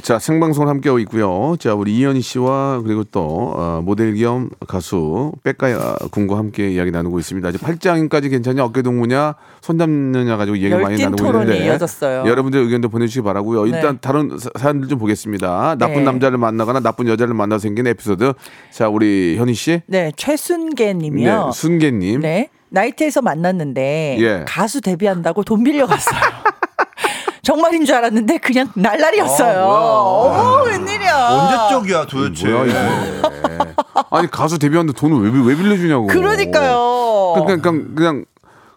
자 0.00 0.20
생방송 0.20 0.68
함께하고 0.68 1.00
있고요. 1.00 1.56
자 1.58 1.74
우리 1.74 1.96
이현희 1.98 2.20
씨와 2.20 2.82
그리고 2.84 3.02
또 3.02 3.52
어, 3.56 3.82
모델 3.84 4.14
겸 4.14 4.48
가수 4.68 5.32
백가 5.42 5.96
군과 6.12 6.38
함께 6.38 6.70
이야기 6.70 6.92
나누고 6.92 7.18
있습니다. 7.18 7.48
이제 7.48 7.58
팔짱까지 7.58 8.28
괜찮냐 8.28 8.64
어깨 8.64 8.82
동무냐 8.82 9.34
손 9.60 9.76
잡느냐 9.76 10.36
가지고 10.36 10.56
얘기 10.58 10.72
많이 10.72 11.02
나누고 11.02 11.26
있는데 11.26 11.66
이어졌어요. 11.66 12.28
여러분들 12.30 12.60
의견도 12.60 12.88
보내주시기 12.88 13.24
바라고요. 13.24 13.66
일단 13.66 13.94
네. 13.96 14.00
다른 14.00 14.38
사- 14.38 14.50
사연들 14.56 14.86
좀 14.88 15.00
보겠습니다. 15.00 15.74
나쁜 15.80 15.96
네. 15.96 16.02
남자를 16.04 16.38
만나거나 16.38 16.78
나쁜 16.78 17.08
여자를 17.08 17.34
만나 17.34 17.56
서 17.58 17.62
생긴 17.62 17.88
에피소드. 17.88 18.34
자 18.70 18.88
우리 18.88 19.34
현희 19.36 19.54
씨, 19.54 19.82
네, 19.86 20.12
최순계 20.16 20.94
님이요. 20.94 21.46
네, 21.46 21.52
순계님, 21.58 22.20
네. 22.20 22.50
나이트에서 22.72 23.20
만났는데 23.20 24.16
예. 24.20 24.44
가수 24.46 24.80
데뷔한다고 24.80 25.42
돈 25.42 25.64
빌려갔어요. 25.64 26.20
정말인 27.42 27.84
줄 27.84 27.94
알았는데 27.96 28.38
그냥 28.38 28.68
날라리였어요. 28.74 29.64
어머, 29.64 30.62
웬일이야. 30.64 31.28
언제 31.28 31.74
쪽이야 31.74 32.06
도대체? 32.06 32.48
뭐야 32.48 32.64
이게? 32.66 32.76
아니 34.10 34.30
가수 34.30 34.58
데뷔하는데 34.58 34.98
돈을 34.98 35.22
왜, 35.24 35.30
빌- 35.30 35.42
왜 35.42 35.56
빌려주냐고. 35.56 36.06
그러니까요. 36.08 37.34
그냥 37.46 37.60
그냥 37.62 37.94
그냥 37.94 38.24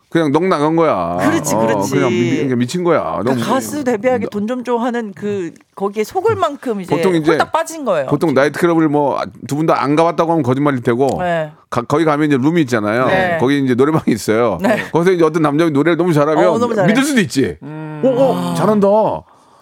그냥 0.09 0.31
넉 0.31 0.45
나간 0.45 0.75
거야. 0.75 1.17
그렇지, 1.19 1.55
어, 1.55 1.59
그렇지. 1.59 1.91
그냥 1.91 2.09
미, 2.11 2.37
그냥 2.37 2.59
미 2.59 2.67
친 2.67 2.83
거야. 2.83 3.17
그러니까 3.23 3.47
가수 3.47 3.83
데뷔하기 3.83 4.27
돈 4.31 4.45
좀 4.47 4.63
줘 4.63 4.77
하는 4.77 5.11
그 5.15 5.51
거기에 5.75 6.03
속을 6.03 6.35
만큼 6.35 6.81
이제 6.81 6.95
보통 6.95 7.15
이제 7.15 7.35
빠진 7.51 7.83
거예요. 7.83 8.05
보통 8.07 8.33
나이트클럽을 8.35 8.89
뭐 8.89 9.19
두 9.47 9.55
분 9.57 9.65
다 9.65 9.73
안 9.81 9.95
가봤다고 9.95 10.31
하면 10.33 10.43
거짓말일 10.43 10.81
테고 10.83 11.17
네. 11.19 11.51
가- 11.73 11.81
거기 11.81 12.05
가면 12.05 12.27
이제 12.27 12.37
룸이 12.37 12.61
있잖아요. 12.61 13.07
네. 13.07 13.37
거기 13.39 13.57
이제 13.63 13.73
노래방이 13.73 14.03
있어요. 14.09 14.59
네. 14.61 14.83
거기서 14.91 15.11
이제 15.13 15.23
어떤 15.23 15.41
남자가 15.41 15.71
노래를 15.71 15.97
너무 15.97 16.13
잘하면 16.13 16.47
어, 16.47 16.57
너무. 16.59 16.75
믿을 16.85 17.03
수도 17.03 17.19
있지. 17.19 17.57
어, 17.63 18.03
어, 18.03 18.53
잘한다. 18.55 18.87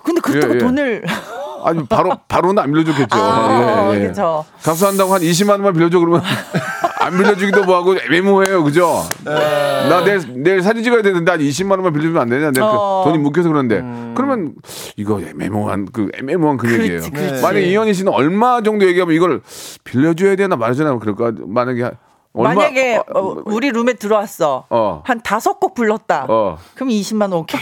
근데 0.04 0.20
그렇다고 0.20 0.54
예, 0.54 0.56
예. 0.56 0.60
돈을 0.60 1.04
아니 1.64 1.86
바로 1.88 2.12
바로는 2.28 2.62
안 2.62 2.70
빌려줬겠죠. 2.72 3.08
아, 3.12 3.92
예, 3.94 3.96
예. 3.96 4.00
그렇죠. 4.02 4.44
가수 4.62 4.88
한다고 4.88 5.14
한 5.14 5.22
20만 5.22 5.52
원만 5.52 5.72
빌려줘 5.74 6.00
그러면 6.00 6.22
안 7.02 7.18
빌려주기도 7.18 7.64
뭐하고 7.66 7.96
애매모호해요, 7.98 8.64
그죠? 8.64 9.04
나 9.26 10.04
내일, 10.04 10.22
내일 10.44 10.62
사진 10.62 10.84
찍어야 10.84 11.02
되는데 11.02 11.32
한 11.32 11.40
20만 11.40 11.72
원만 11.72 11.94
빌려주면 11.94 12.22
안 12.22 12.30
되냐? 12.30 12.52
내가 12.52 12.70
그 12.72 12.78
어. 12.78 13.02
돈이 13.06 13.18
묶여서 13.18 13.50
그런데 13.50 13.82
그러면 14.16 14.54
이거 14.98 15.20
애매모호한 15.20 15.88
그 15.92 16.10
애매모호한 16.18 16.58
그 16.58 16.68
그렇지, 16.68 16.84
얘기예요. 16.84 17.02
그렇지. 17.12 17.42
만약 17.42 17.60
에 17.60 17.64
이현희 17.64 17.94
씨는 17.94 18.14
얼마 18.14 18.62
정도 18.62 18.86
얘기하면 18.86 19.16
이걸 19.16 19.42
빌려줘야 19.84 20.36
되나 20.36 20.56
말아주나 20.56 20.98
그럴까? 21.00 21.34
만약에 21.48 21.84
한- 21.84 21.98
얼마 22.34 22.54
만약에 22.54 22.96
어, 22.98 23.04
어, 23.20 23.42
우리 23.46 23.72
룸에 23.72 23.94
들어왔어. 23.94 24.66
어. 24.70 25.02
한 25.06 25.22
다섯 25.22 25.60
곡 25.60 25.74
불렀다. 25.74 26.28
어. 26.30 26.58
그럼 26.76 26.90
20만 26.90 27.22
원 27.24 27.34
오케이. 27.34 27.60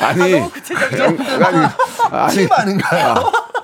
아니 0.00 0.22
아니 0.22 0.34
아니 2.10 2.34
팁 2.34 2.52
아닌가요? 2.52 3.14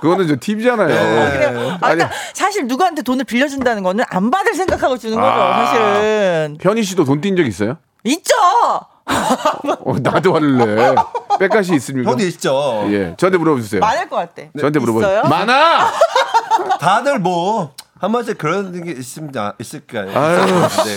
그거는 0.00 0.26
저 0.28 0.36
팁이잖아요. 0.40 0.86
그래요. 0.88 1.70
아, 1.80 1.86
아니 1.86 1.96
그러니까 1.96 2.10
사실 2.34 2.66
누구한테 2.66 3.02
돈을 3.02 3.24
빌려준다는 3.24 3.82
거는 3.82 4.04
안 4.08 4.30
받을 4.30 4.54
생각하고 4.54 4.96
주는 4.98 5.16
거죠. 5.16 5.26
아. 5.28 5.66
사실은 5.66 6.56
현희 6.60 6.82
씨도 6.82 7.04
돈 7.04 7.20
띈 7.20 7.36
적 7.36 7.44
있어요? 7.46 7.76
있죠. 8.04 8.34
어, 9.10 9.94
나도 10.00 10.34
할래. 10.34 10.94
백가시 11.38 11.74
있습니까? 11.74 12.10
형도 12.10 12.24
있죠. 12.26 12.84
예, 12.90 13.14
저한테 13.18 13.38
물어보세요. 13.38 13.80
많을 13.80 14.08
것 14.08 14.16
같아. 14.16 14.42
저한테 14.58 14.78
물어보세요. 14.78 15.10
있어요? 15.20 15.22
많아. 15.28 15.90
다들 16.80 17.18
뭐 17.18 17.72
한 18.00 18.12
번씩 18.12 18.38
그런 18.38 18.72
게 18.82 18.92
있습니다. 18.92 19.54
있을까요? 19.60 20.10
아유. 20.18 20.46
네. 20.46 20.94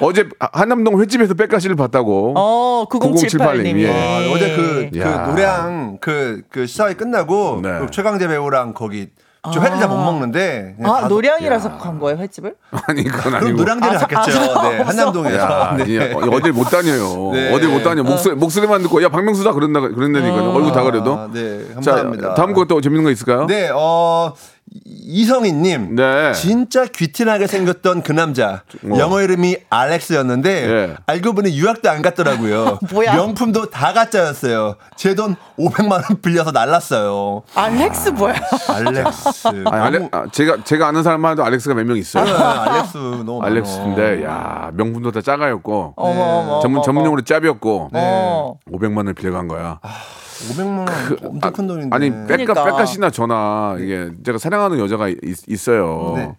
어제 0.00 0.28
한남동 0.52 1.00
횟집에서 1.00 1.34
백가시를 1.34 1.76
봤다고. 1.76 2.34
어, 2.36 2.86
9078님이. 2.90 3.82
예. 3.82 3.90
아, 3.90 4.32
어제 4.32 4.56
그, 4.56 4.88
그 4.92 5.00
야. 5.00 5.26
노래랑 5.28 5.98
그, 6.00 6.42
그 6.50 6.66
시사회 6.66 6.94
끝나고 6.94 7.60
네. 7.62 7.78
그 7.80 7.90
최강재 7.90 8.26
배우랑 8.28 8.74
거기 8.74 9.08
저 9.54 9.60
회를 9.60 9.78
잘못 9.78 9.94
먹는데 9.94 10.74
아, 10.82 11.02
가서- 11.02 11.08
노량이라서 11.08 11.78
간 11.78 12.00
거예요, 12.00 12.18
횟집을? 12.18 12.56
아니 12.88 13.04
그건 13.04 13.36
아니고. 13.36 13.52
노량진을 13.56 13.96
아, 13.96 14.00
갔겠죠. 14.00 14.40
아, 14.58 14.68
네, 14.70 14.78
한남동에서. 14.80 15.36
야, 15.38 15.76
네. 15.78 15.84
예, 15.88 16.12
어, 16.12 16.18
어딜 16.18 16.52
못 16.52 16.64
다녀요. 16.64 17.30
네. 17.32 17.54
어딜 17.54 17.68
못 17.68 17.84
다녀. 17.84 18.02
목소리 18.02 18.34
목소리만 18.34 18.82
듣고 18.82 19.00
야 19.04 19.08
박명수 19.08 19.44
다 19.44 19.52
그런다 19.52 19.78
그랬다니까요. 19.78 20.50
얼굴 20.50 20.72
다 20.72 20.82
그래도. 20.82 21.14
아, 21.16 21.30
네, 21.32 21.64
자, 21.68 21.74
감사합니다. 21.74 22.34
다음 22.34 22.54
것도 22.54 22.80
재밌는 22.80 23.04
거 23.04 23.10
있을까요? 23.12 23.46
네, 23.46 23.70
어, 23.72 24.34
이성희님. 24.84 25.94
네. 25.94 26.32
진짜 26.32 26.84
귀티나게 26.84 27.46
생겼던 27.46 28.02
그 28.02 28.12
남자. 28.12 28.62
영어 28.84 29.22
이름이 29.22 29.58
알렉스였는데, 29.70 30.50
예. 30.68 30.96
알고 31.06 31.34
보니 31.34 31.56
유학도 31.56 31.88
안 31.88 32.02
갔더라고요. 32.02 32.80
뭐야? 32.92 33.14
명품도 33.14 33.70
다 33.70 33.92
가짜였어요. 33.92 34.76
제 34.96 35.14
돈 35.14 35.36
500만 35.58 35.92
원 35.92 36.02
빌려서 36.20 36.50
날랐어요. 36.50 37.42
알렉스 37.54 38.08
뭐야? 38.10 38.34
알렉스. 38.68 39.48
아니, 39.66 39.80
알레, 39.96 40.08
아, 40.12 40.24
제가 40.32 40.64
제가 40.64 40.88
아는 40.88 41.02
사람만 41.02 41.32
해도 41.32 41.44
알렉스가 41.44 41.74
몇 41.74 41.84
명 41.86 41.96
있어요. 41.96 42.24
네, 42.24 42.32
알렉스 42.32 42.96
너무 42.98 43.38
많아. 43.38 43.50
알렉스인데 43.52 44.24
야 44.24 44.70
명분도 44.74 45.12
다 45.12 45.20
작아였고. 45.22 45.94
전문 46.62 46.78
어머. 46.78 46.82
전문용어로 46.82 47.22
짭이었고 47.22 47.90
어. 47.94 48.58
500만 48.70 48.96
원을 48.98 49.14
빌려간 49.14 49.46
거야. 49.48 49.78
500만 50.50 50.78
원 50.78 50.88
엄청 51.24 51.52
큰 51.52 51.66
돈인데. 51.66 51.94
아니 51.96 52.10
백가 52.10 52.26
그러니까. 52.26 52.64
백가시나 52.64 53.10
저나 53.10 53.76
이게 53.80 54.10
제가 54.24 54.38
사랑하는 54.38 54.78
여자가 54.78 55.08
있, 55.08 55.68
어요 55.68 56.12
네. 56.16 56.32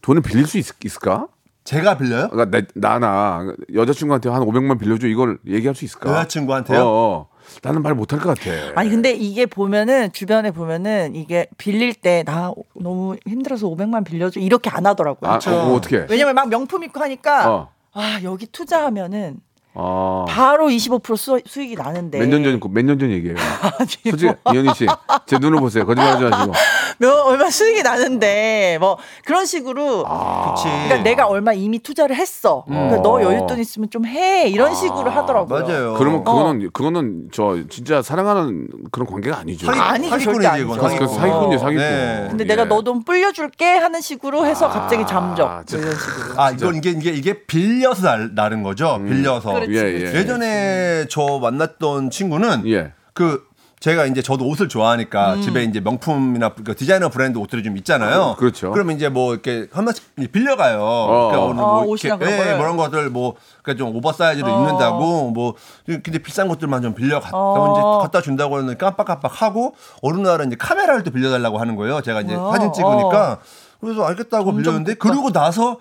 돈을 0.00 0.22
빌릴 0.22 0.46
수 0.46 0.58
있, 0.58 0.66
을까 0.84 1.28
제가 1.64 1.96
빌려요? 1.98 2.28
그러니까 2.30 2.58
나, 2.74 2.98
나나 2.98 3.54
여자친구한테 3.72 4.28
한 4.30 4.42
500만 4.42 4.78
빌려줘 4.80 5.06
이걸 5.06 5.38
얘기할 5.46 5.74
수 5.74 5.84
있을까? 5.84 6.10
여자친구한테요? 6.10 6.80
어, 6.80 6.84
어. 6.86 7.28
나는 7.62 7.82
말 7.82 7.94
못할 7.94 8.18
것 8.18 8.36
같아. 8.38 8.50
아니 8.76 8.88
근데 8.88 9.12
이게 9.12 9.46
보면은 9.46 10.12
주변에 10.12 10.50
보면은 10.52 11.14
이게 11.14 11.46
빌릴 11.58 11.94
때 11.94 12.22
나 12.24 12.52
너무 12.74 13.16
힘들어서 13.26 13.66
500만 13.68 14.04
빌려줘 14.04 14.40
이렇게 14.40 14.70
안 14.70 14.86
하더라고요. 14.86 15.30
아, 15.30 15.38
어, 15.48 15.74
어떻게? 15.74 16.06
왜냐면 16.08 16.34
막 16.34 16.48
명품 16.48 16.82
입고 16.84 17.00
하니까 17.00 17.52
어. 17.52 17.68
아 17.92 18.20
여기 18.22 18.46
투자하면은 18.46 19.36
어. 19.74 20.26
바로 20.28 20.66
25% 20.68 21.16
수, 21.16 21.40
수익이 21.46 21.74
나는데 21.76 22.18
몇 22.18 22.26
년 22.28 22.42
전, 22.44 22.60
몇 22.72 22.82
년 22.84 22.98
전 22.98 23.10
얘기예요. 23.10 23.36
솔직히, 23.78 24.10
뭐, 24.44 24.52
이현희 24.54 24.74
씨, 24.74 24.86
제 25.26 25.38
눈을 25.38 25.60
보세요. 25.60 25.86
거짓말 25.86 26.14
하지 26.14 26.24
마시고. 26.24 26.52
몇, 26.98 27.10
얼마 27.26 27.50
수익이 27.50 27.82
나는데 27.82 28.76
뭐 28.80 28.98
그런 29.24 29.46
식으로 29.46 30.04
아. 30.06 30.54
그치. 30.54 30.68
그러니까 30.68 30.96
내가 31.02 31.26
얼마 31.26 31.52
이미 31.52 31.78
투자를 31.78 32.14
했어. 32.16 32.64
그러니까 32.68 33.02
너 33.02 33.14
여윳돈 33.18 33.58
있으면 33.58 33.90
좀 33.90 34.04
해. 34.06 34.48
이런 34.48 34.74
식으로 34.74 35.10
하더라고요. 35.10 35.60
맞아요. 35.66 35.94
그러면 35.98 36.24
그거는, 36.24 36.70
그거는 36.72 37.28
저 37.32 37.58
진짜 37.70 38.02
사랑하는 38.02 38.68
그런 38.90 39.06
관계가 39.06 39.38
아니죠. 39.38 39.66
사기, 39.66 39.80
아니죠, 39.80 40.10
절대 40.18 40.42
사기꾼이지, 40.42 40.46
아니죠. 40.48 40.74
이건. 40.74 40.98
그 40.98 41.06
사기꾼이에요, 41.14 41.58
사기꾼. 41.58 41.76
네. 41.82 42.26
근데 42.28 42.44
예. 42.44 42.48
내가 42.48 42.64
너 42.66 42.82
돈 42.82 43.04
불려줄게 43.04 43.76
하는 43.76 44.00
식으로 44.00 44.44
해서 44.44 44.68
갑자기 44.68 45.06
잠적 45.06 45.48
아, 45.48 45.54
뭐 45.54 45.62
진짜. 45.64 45.84
이런 45.86 45.96
식으로. 45.96 46.40
아, 46.40 46.50
이건 46.50 46.74
이게, 46.76 46.90
이게, 46.90 47.10
이게 47.10 47.44
빌려서 47.46 48.02
날, 48.02 48.30
나른 48.34 48.62
거죠? 48.64 49.00
빌려서. 49.06 49.52
그렇지, 49.52 49.72
예, 49.72 49.78
예. 49.78 50.14
예전에 50.18 51.06
저 51.08 51.38
만났던 51.40 52.10
친구는 52.10 52.68
예. 52.68 52.92
그 53.14 53.44
제가 53.82 54.06
이제 54.06 54.22
저도 54.22 54.46
옷을 54.46 54.68
좋아하니까 54.68 55.40
집에 55.40 55.64
이제 55.64 55.80
명품이나 55.80 56.50
그 56.50 56.76
디자이너 56.76 57.08
브랜드 57.08 57.38
옷들이 57.38 57.64
좀 57.64 57.76
있잖아요. 57.78 58.36
그렇죠. 58.38 58.70
그러면 58.70 58.94
이제 58.94 59.08
뭐 59.08 59.32
이렇게 59.32 59.66
한 59.72 59.84
번씩 59.84 60.14
빌려가요. 60.30 60.78
그러니까 60.78 61.40
오늘 61.40 61.62
아, 61.64 61.66
뭐 61.66 61.96
이렇게 61.96 62.08
예, 62.08 62.36
걸. 62.36 62.58
그런 62.58 62.76
것들 62.76 63.10
뭐 63.10 63.34
그러니까 63.60 63.84
좀 63.84 63.96
오버사이즈도 63.96 64.48
입는다고 64.48 65.30
뭐 65.32 65.54
근데 65.84 66.18
비싼 66.18 66.46
것들만 66.46 66.82
좀 66.82 66.94
빌려 66.94 67.18
갖다 67.18 67.36
어. 67.36 67.72
이제 67.72 68.04
갖다 68.04 68.22
준다고 68.22 68.56
하는 68.58 68.78
깜빡깜빡 68.78 69.42
하고 69.42 69.74
어느 70.00 70.16
날은 70.20 70.46
이제 70.46 70.56
카메라를 70.56 71.02
또 71.02 71.10
빌려달라고 71.10 71.58
하는 71.58 71.74
거예요. 71.74 72.02
제가 72.02 72.20
이제 72.20 72.36
뭐야? 72.36 72.52
사진 72.52 72.72
찍으니까 72.72 73.40
그래서 73.80 74.04
알겠다고 74.04 74.54
빌렸는데. 74.54 74.94
그러고 74.94 75.32
나서 75.32 75.78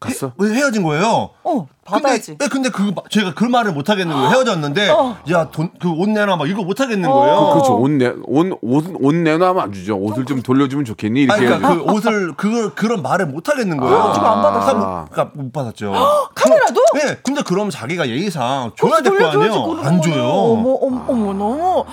갔어? 0.00 0.32
헤, 0.40 0.46
헤어진 0.54 0.82
거예요. 0.82 1.28
어, 1.44 1.66
받아야지. 1.84 2.38
근데, 2.38 2.48
근데 2.48 2.68
그 2.70 2.82
마- 2.96 3.02
제가 3.10 3.34
그 3.34 3.44
말을 3.44 3.72
못 3.74 3.90
하겠는 3.90 4.14
거예요. 4.16 4.30
헤어졌는데 4.30 4.88
어. 4.88 5.16
야 5.30 5.50
돈 5.50 5.68
그 5.78 5.90
옷 5.90 6.08
내놔 6.08 6.36
막 6.36 6.48
이거 6.48 6.62
못 6.62 6.80
하겠는 6.80 7.06
어. 7.06 7.12
거예요. 7.12 7.50
그렇죠. 7.52 7.78
옷 7.78 7.90
내, 7.90 8.06
옷, 8.24 8.58
옷, 8.62 8.84
옷 8.98 9.14
내놔면 9.14 9.62
안 9.62 9.72
주죠. 9.72 9.96
옷을 9.98 10.24
좀 10.24 10.40
돌려주면 10.42 10.86
좋겠니? 10.86 11.22
이렇게 11.24 11.36
아니, 11.46 11.46
그러니까. 11.46 11.74
그 11.84 11.92
옷을 11.92 12.32
그걸 12.34 12.74
그런 12.74 13.02
말을 13.02 13.26
못 13.26 13.50
하겠는 13.50 13.76
거예요. 13.76 14.12
지금 14.14 14.26
안 14.26 14.40
받았어? 14.40 14.74
못, 14.74 15.10
그러니까 15.10 15.30
못 15.34 15.52
받았죠. 15.52 15.92
카메라도? 16.34 16.80
네. 16.94 17.18
근데 17.22 17.42
그럼 17.42 17.68
자기가 17.68 18.08
예의상 18.08 18.72
줘야 18.78 19.02
될거 19.02 19.18
돌려줘야지, 19.30 19.58
아니에요. 19.58 19.80
안 19.86 20.00
줘요. 20.00 20.24
어머, 20.24 20.70
어머, 20.80 21.04
어머, 21.08 21.32
너무 21.34 21.84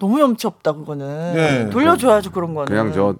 너무 0.00 0.20
염치 0.20 0.46
없다 0.46 0.72
그거는. 0.74 1.34
네. 1.34 1.70
돌려줘야죠 1.70 2.32
그런 2.32 2.52
거는. 2.52 2.66
그냥 2.66 2.92
저, 2.92 3.14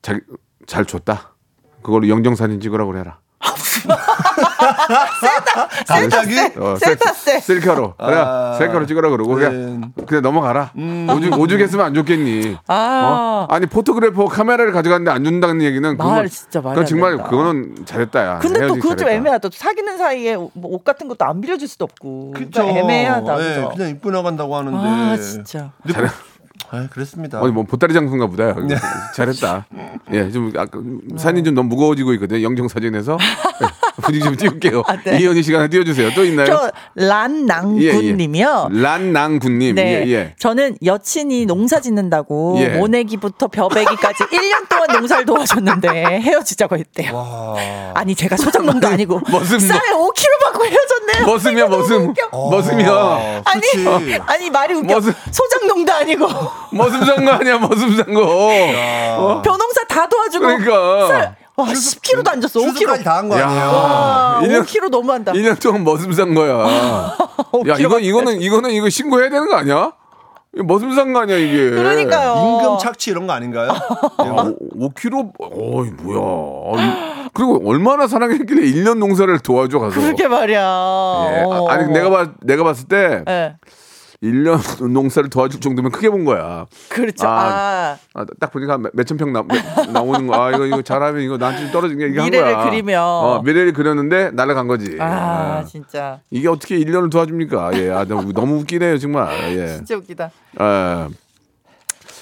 잘, 0.00 0.20
잘 0.66 0.84
줬다. 0.84 1.34
그걸로 1.82 2.08
영정 2.08 2.34
사진 2.34 2.60
찍으라고 2.60 2.92
그래라. 2.92 3.18
갑자기 5.86 6.36
어, 6.58 6.76
셀카세. 6.76 7.40
셀카로. 7.40 7.94
그래, 7.96 8.16
아, 8.16 8.54
셀카로 8.58 8.86
찍으라 8.86 9.08
그러고. 9.08 9.34
그냥, 9.34 9.92
네. 9.96 10.04
그냥 10.04 10.22
넘어가라. 10.22 10.72
오죽, 11.16 11.38
오죽했으면 11.38 11.86
안 11.86 11.94
좋겠니? 11.94 12.56
아. 12.66 13.46
어? 13.48 13.54
아니, 13.54 13.66
포토그래퍼 13.66 14.26
카메라를 14.26 14.72
가져갔는데 14.72 15.10
안 15.10 15.24
준다는 15.24 15.62
얘기는. 15.62 15.96
말 15.96 16.06
그건, 16.08 16.28
진짜 16.28 16.60
말이 16.60 16.74
그건 16.74 16.82
안 16.82 16.86
정말, 16.86 17.10
된다. 17.16 17.30
그거는 17.30 17.74
잘했다, 17.86 18.26
야. 18.26 18.38
근데 18.40 18.58
또 18.60 18.64
헤어지기 18.64 18.80
그거 18.80 18.88
좀 18.96 18.98
잘했다. 18.98 19.18
애매하다. 19.18 19.48
또 19.48 19.50
사귀는 19.56 19.98
사이에 19.98 20.36
뭐옷 20.52 20.84
같은 20.84 21.08
것도 21.08 21.24
안 21.24 21.40
빌려줄 21.40 21.66
수도 21.68 21.84
없고. 21.86 22.32
그쵸. 22.36 22.50
그러니까 22.62 22.80
애매하다. 22.80 23.36
네, 23.36 23.54
그죠? 23.54 23.68
그냥 23.74 23.90
입고 23.90 24.10
나간다고 24.10 24.56
하는데. 24.56 24.76
아 24.78 25.16
진짜. 25.16 25.70
근데. 25.86 26.08
아, 26.70 26.86
그랬습니다. 26.90 27.40
어디 27.40 27.52
뭐 27.52 27.64
보따리 27.64 27.92
장수인가 27.94 28.26
보다. 28.26 28.54
네. 28.60 28.76
잘했다. 29.14 29.66
예, 30.12 30.30
좀 30.30 30.52
아까 30.56 30.80
사진이 31.16 31.44
좀 31.44 31.54
너무 31.54 31.68
무거워지고 31.70 32.12
있거든요. 32.14 32.42
영정 32.42 32.68
사진에서 32.68 33.16
예, 33.62 34.02
분위기 34.02 34.24
좀 34.24 34.36
띄울게요. 34.36 34.82
아, 34.86 34.96
네. 35.02 35.18
이현희 35.20 35.42
씨가 35.42 35.58
하나 35.58 35.68
띄워주세요. 35.68 36.10
또 36.14 36.24
있나요? 36.24 36.46
저 36.46 36.70
란낭군님이요. 36.94 38.68
란낭군님. 38.72 39.74
네. 39.76 40.04
예, 40.06 40.10
예. 40.10 40.34
저는 40.38 40.76
여친이 40.84 41.46
농사 41.46 41.80
짓는다고 41.80 42.56
예. 42.60 42.68
모내기부터 42.78 43.48
벼베기까지 43.48 44.24
1년 44.30 44.68
동안 44.68 44.88
농사를 44.92 45.24
도와줬는데 45.26 45.88
헤어지자고 46.20 46.76
했대요. 46.76 47.14
와. 47.14 47.56
아니 47.94 48.14
제가 48.14 48.36
소장농도 48.36 48.86
아니고 48.88 49.20
쌀 49.58 49.80
5kg 51.18 51.20
받고 51.20 51.26
헤어졌네요. 51.26 51.26
머슴이야, 51.26 51.66
머슴. 51.68 52.08
웃겨. 52.10 52.28
머슴이야. 52.32 52.90
어, 52.90 53.42
아니 53.44 53.60
그치. 53.60 54.20
아니 54.26 54.50
말이 54.50 54.74
웃겨. 54.74 54.94
머슴. 54.94 55.12
소장농도 55.30 55.92
아니고 55.92 56.28
머슴 56.72 57.04
산거 57.04 57.30
아니야, 57.32 57.58
머슴 57.58 57.96
산 57.96 58.14
거. 58.14 58.22
어. 58.22 59.42
벼농사 59.42 59.84
다 59.88 60.06
도와주고 60.08 60.44
그러니까. 60.46 61.08
쌀 61.08 61.36
와, 61.56 61.66
10kg도 61.66 62.28
안 62.28 62.40
줬어. 62.40 62.58
수술까지 62.60 63.02
5kg. 63.02 63.04
다한거 63.04 63.38
야. 63.38 63.46
아니에요? 63.46 63.64
와, 63.66 64.40
1년 64.44 64.64
5kg 64.64 64.88
너무한다. 64.88 65.32
1년 65.32 65.60
동안 65.60 65.84
머슴 65.84 66.10
산 66.12 66.34
거야. 66.34 66.56
야, 67.68 67.76
이거, 67.78 67.98
이거는, 67.98 68.40
이거는 68.40 68.70
이거 68.70 68.88
신고해야 68.88 69.28
되는 69.28 69.46
거 69.46 69.56
아니야? 69.56 69.92
산거 70.94 71.20
아니야, 71.20 71.36
이게. 71.36 71.70
그러니까요. 71.70 72.34
임금 72.58 72.78
착취 72.78 73.10
이런 73.10 73.26
거 73.26 73.32
아닌가요? 73.32 73.70
아, 73.70 74.52
5kg? 74.78 75.32
어이, 75.38 75.90
뭐야. 76.02 76.20
아, 76.76 77.28
그리고 77.32 77.60
얼마나 77.64 78.06
사랑했길래 78.08 78.62
1년 78.62 78.98
농사를 78.98 79.38
도와줘 79.40 79.78
가서. 79.78 80.00
그러게 80.00 80.26
말이야. 80.26 80.58
예. 80.58 80.62
아, 80.62 81.66
아니 81.72 81.84
어머. 81.84 81.92
내가 81.92 82.10
봤 82.10 82.30
내가 82.42 82.64
봤을 82.64 82.88
때 82.88 83.22
예. 83.28 83.54
1년 84.22 84.58
농사를 84.92 85.30
도와줄 85.30 85.60
정도면 85.60 85.92
크게 85.92 86.10
본 86.10 86.24
거야. 86.24 86.66
그렇죠. 86.90 87.26
아, 87.26 87.30
아, 87.32 87.98
아, 88.14 88.26
딱 88.38 88.52
보니까 88.52 88.76
몇- 88.76 88.90
몇천 88.94 89.16
평 89.16 89.32
나, 89.32 89.42
나오는 89.92 90.26
거. 90.26 90.34
아, 90.40 90.50
이거, 90.52 90.66
이거 90.66 90.82
잘하면 90.82 91.22
이거 91.22 91.38
나한테 91.38 91.62
좀 91.62 91.72
떨어진 91.72 91.98
게 91.98 92.08
이게 92.08 92.18
한 92.20 92.26
미래를 92.26 92.52
거야. 92.54 92.64
그리며. 92.70 93.02
어, 93.02 93.42
미래를 93.42 93.72
그렸는데 93.72 94.30
날아간 94.32 94.66
거지. 94.68 94.98
아, 95.00 95.04
아, 95.60 95.64
진짜 95.64 96.20
이게 96.30 96.48
어떻게 96.48 96.78
1년을 96.78 97.10
도와줍니까? 97.10 97.70
예, 97.78 97.90
아, 97.90 98.04
너무, 98.04 98.32
너무 98.34 98.58
웃기네요, 98.58 98.98
정말. 98.98 99.56
예. 99.56 99.68
진짜 99.76 99.96
웃기다. 99.96 100.30
아, 100.58 101.08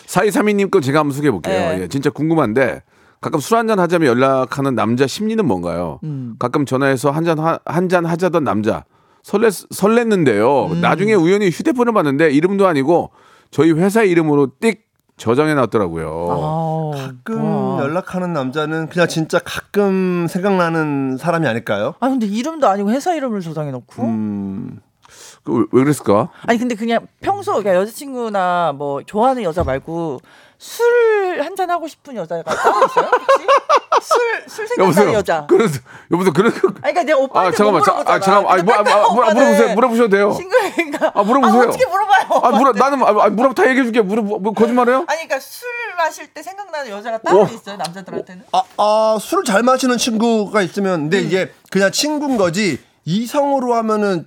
4232님 0.06 0.70
거 0.70 0.80
제가 0.80 1.00
한번 1.00 1.14
소개해 1.14 1.30
볼게요. 1.32 1.52
네. 1.72 1.82
예, 1.82 1.88
진짜 1.88 2.10
궁금한데 2.10 2.82
가끔 3.20 3.40
술 3.40 3.58
한잔 3.58 3.78
하자며 3.80 4.06
연락하는 4.06 4.74
남자 4.76 5.06
심리는 5.08 5.44
뭔가요? 5.44 5.98
음. 6.04 6.36
가끔 6.38 6.48
가끔 6.48 6.64
전화해서 6.66 7.10
한잔 7.10 7.36
한잔 7.66 8.06
하자던 8.06 8.44
남자 8.44 8.84
설레 9.28 9.48
설렜는데요. 9.48 10.70
음. 10.72 10.80
나중에 10.80 11.12
우연히 11.12 11.50
휴대폰을 11.50 11.92
봤는데 11.92 12.30
이름도 12.30 12.66
아니고 12.66 13.10
저희 13.50 13.72
회사 13.72 14.02
이름으로 14.02 14.52
띡 14.58 14.78
저장해 15.18 15.52
놨더라고요. 15.52 16.06
아우, 16.30 16.92
가끔 16.96 17.44
와. 17.44 17.82
연락하는 17.82 18.32
남자는 18.32 18.88
그냥 18.88 19.06
진짜 19.06 19.38
가끔 19.44 20.26
생각나는 20.28 21.18
사람이 21.18 21.46
아닐까요? 21.46 21.94
아 22.00 22.08
근데 22.08 22.24
이름도 22.26 22.66
아니고 22.68 22.90
회사 22.90 23.14
이름을 23.14 23.42
저장해 23.42 23.70
놓고 23.72 24.02
음, 24.02 24.80
그 25.44 25.52
왜, 25.52 25.64
왜 25.72 25.82
그랬을까? 25.82 26.30
아니 26.46 26.58
근데 26.58 26.74
그냥 26.74 27.06
평소 27.20 27.52
그러니까 27.52 27.74
여자친구나 27.74 28.72
뭐 28.76 29.02
좋아하는 29.02 29.42
여자 29.42 29.62
말고 29.62 30.20
술 30.58 31.40
한잔 31.40 31.70
하고 31.70 31.86
싶은 31.86 32.16
여자가 32.16 32.42
따로 32.54 32.84
있어요? 32.86 33.10
술술 34.48 34.68
생각나는 34.68 35.12
여자. 35.14 35.46
그래서 35.48 35.80
여보세요. 36.10 36.32
그런 36.32 36.52
아니 36.82 36.94
그러니까 36.94 37.02
내가 37.04 37.18
오빠한테 37.18 37.54
아, 37.54 37.56
잠깐만, 37.56 37.80
못 37.80 37.84
자, 37.84 37.92
물어보잖아. 37.92 38.16
아, 38.16 38.20
잠깐만. 38.20 38.52
아니, 38.52 38.62
뭐, 38.62 38.74
아, 38.74 38.78
아, 38.78 38.82
물어- 39.08 39.34
물어보세요. 39.34 39.74
물어보셔도 39.74 40.08
돼요. 40.08 40.32
싱글인가? 40.32 41.12
아, 41.14 41.22
물어보세요. 41.22 41.62
어떻게 41.62 41.86
물어봐요? 41.86 42.40
아, 42.42 42.50
물어? 42.50 42.72
나는 42.72 43.02
아, 43.02 43.24
아, 43.24 43.28
물어 43.28 43.52
다 43.54 43.68
얘기해 43.68 43.84
줄게. 43.84 44.00
물어 44.00 44.22
뭐 44.22 44.52
거짓말해요? 44.52 44.98
아니 45.08 45.26
그러니까 45.26 45.38
술 45.40 45.68
마실 45.96 46.26
때 46.28 46.42
생각나는 46.42 46.90
여자가 46.90 47.18
따로 47.18 47.42
어. 47.42 47.44
있어요 47.44 47.76
남자들한테는? 47.76 48.44
아, 48.52 48.62
아, 48.78 49.18
술을 49.20 49.44
잘 49.44 49.62
마시는 49.62 49.96
친구가 49.98 50.62
있으면, 50.62 51.02
근데 51.02 51.20
이게 51.20 51.52
그냥 51.70 51.90
친구인 51.92 52.36
거지, 52.36 52.80
이성으로 53.04 53.74
하면은 53.74 54.26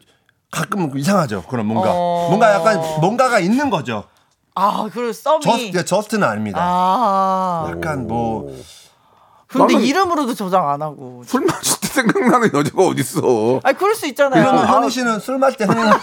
가끔 0.52 0.98
이상하죠. 0.98 1.44
그럼 1.50 1.68
뭔가. 1.68 1.92
어. 1.94 2.28
뭔가 2.30 2.54
약간 2.54 2.80
뭔가가 3.00 3.40
있는 3.40 3.70
거죠. 3.70 4.04
아 4.56 4.90
그리고 4.92 5.14
썸이 5.14 5.42
just, 5.44 5.86
just는 5.86 6.28
아닙니다. 6.28 6.60
아 6.62 7.68
약간 7.70 8.06
뭐, 8.08 8.54
근데 9.48 9.76
나는- 9.76 9.84
이름으로도 9.86 10.34
저장 10.34 10.70
안 10.70 10.82
하고 10.82 11.24
술 11.26 11.46
마실 11.46 11.80
때 11.80 11.88
생각나는 11.88 12.52
여자가 12.54 12.84
어딨어? 12.84 13.60
아니 13.64 13.78
그럴 13.78 13.96
수 13.96 14.08
있잖아요 14.08 14.42
그러면 14.44 14.66
아, 14.66 14.74
현이 14.78 14.90
씨는 14.90 15.20
술 15.20 15.38
마실 15.38 15.58
때 15.58 15.66
생각나는? 15.66 16.00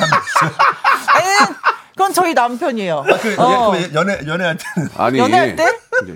아니 1.14 1.54
그건 1.92 2.12
저희 2.12 2.34
남편이에요 2.34 3.04
그, 3.20 3.36
어. 3.42 3.72
예, 3.76 3.88
그 3.88 3.94
연애, 3.94 4.20
연애할 4.26 4.56
때는. 4.56 4.90
아니 4.96 5.18
연애할 5.18 5.56
때? 5.56 5.66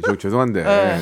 저 0.05 0.17
죄송한데 0.17 0.63
네. 0.63 1.01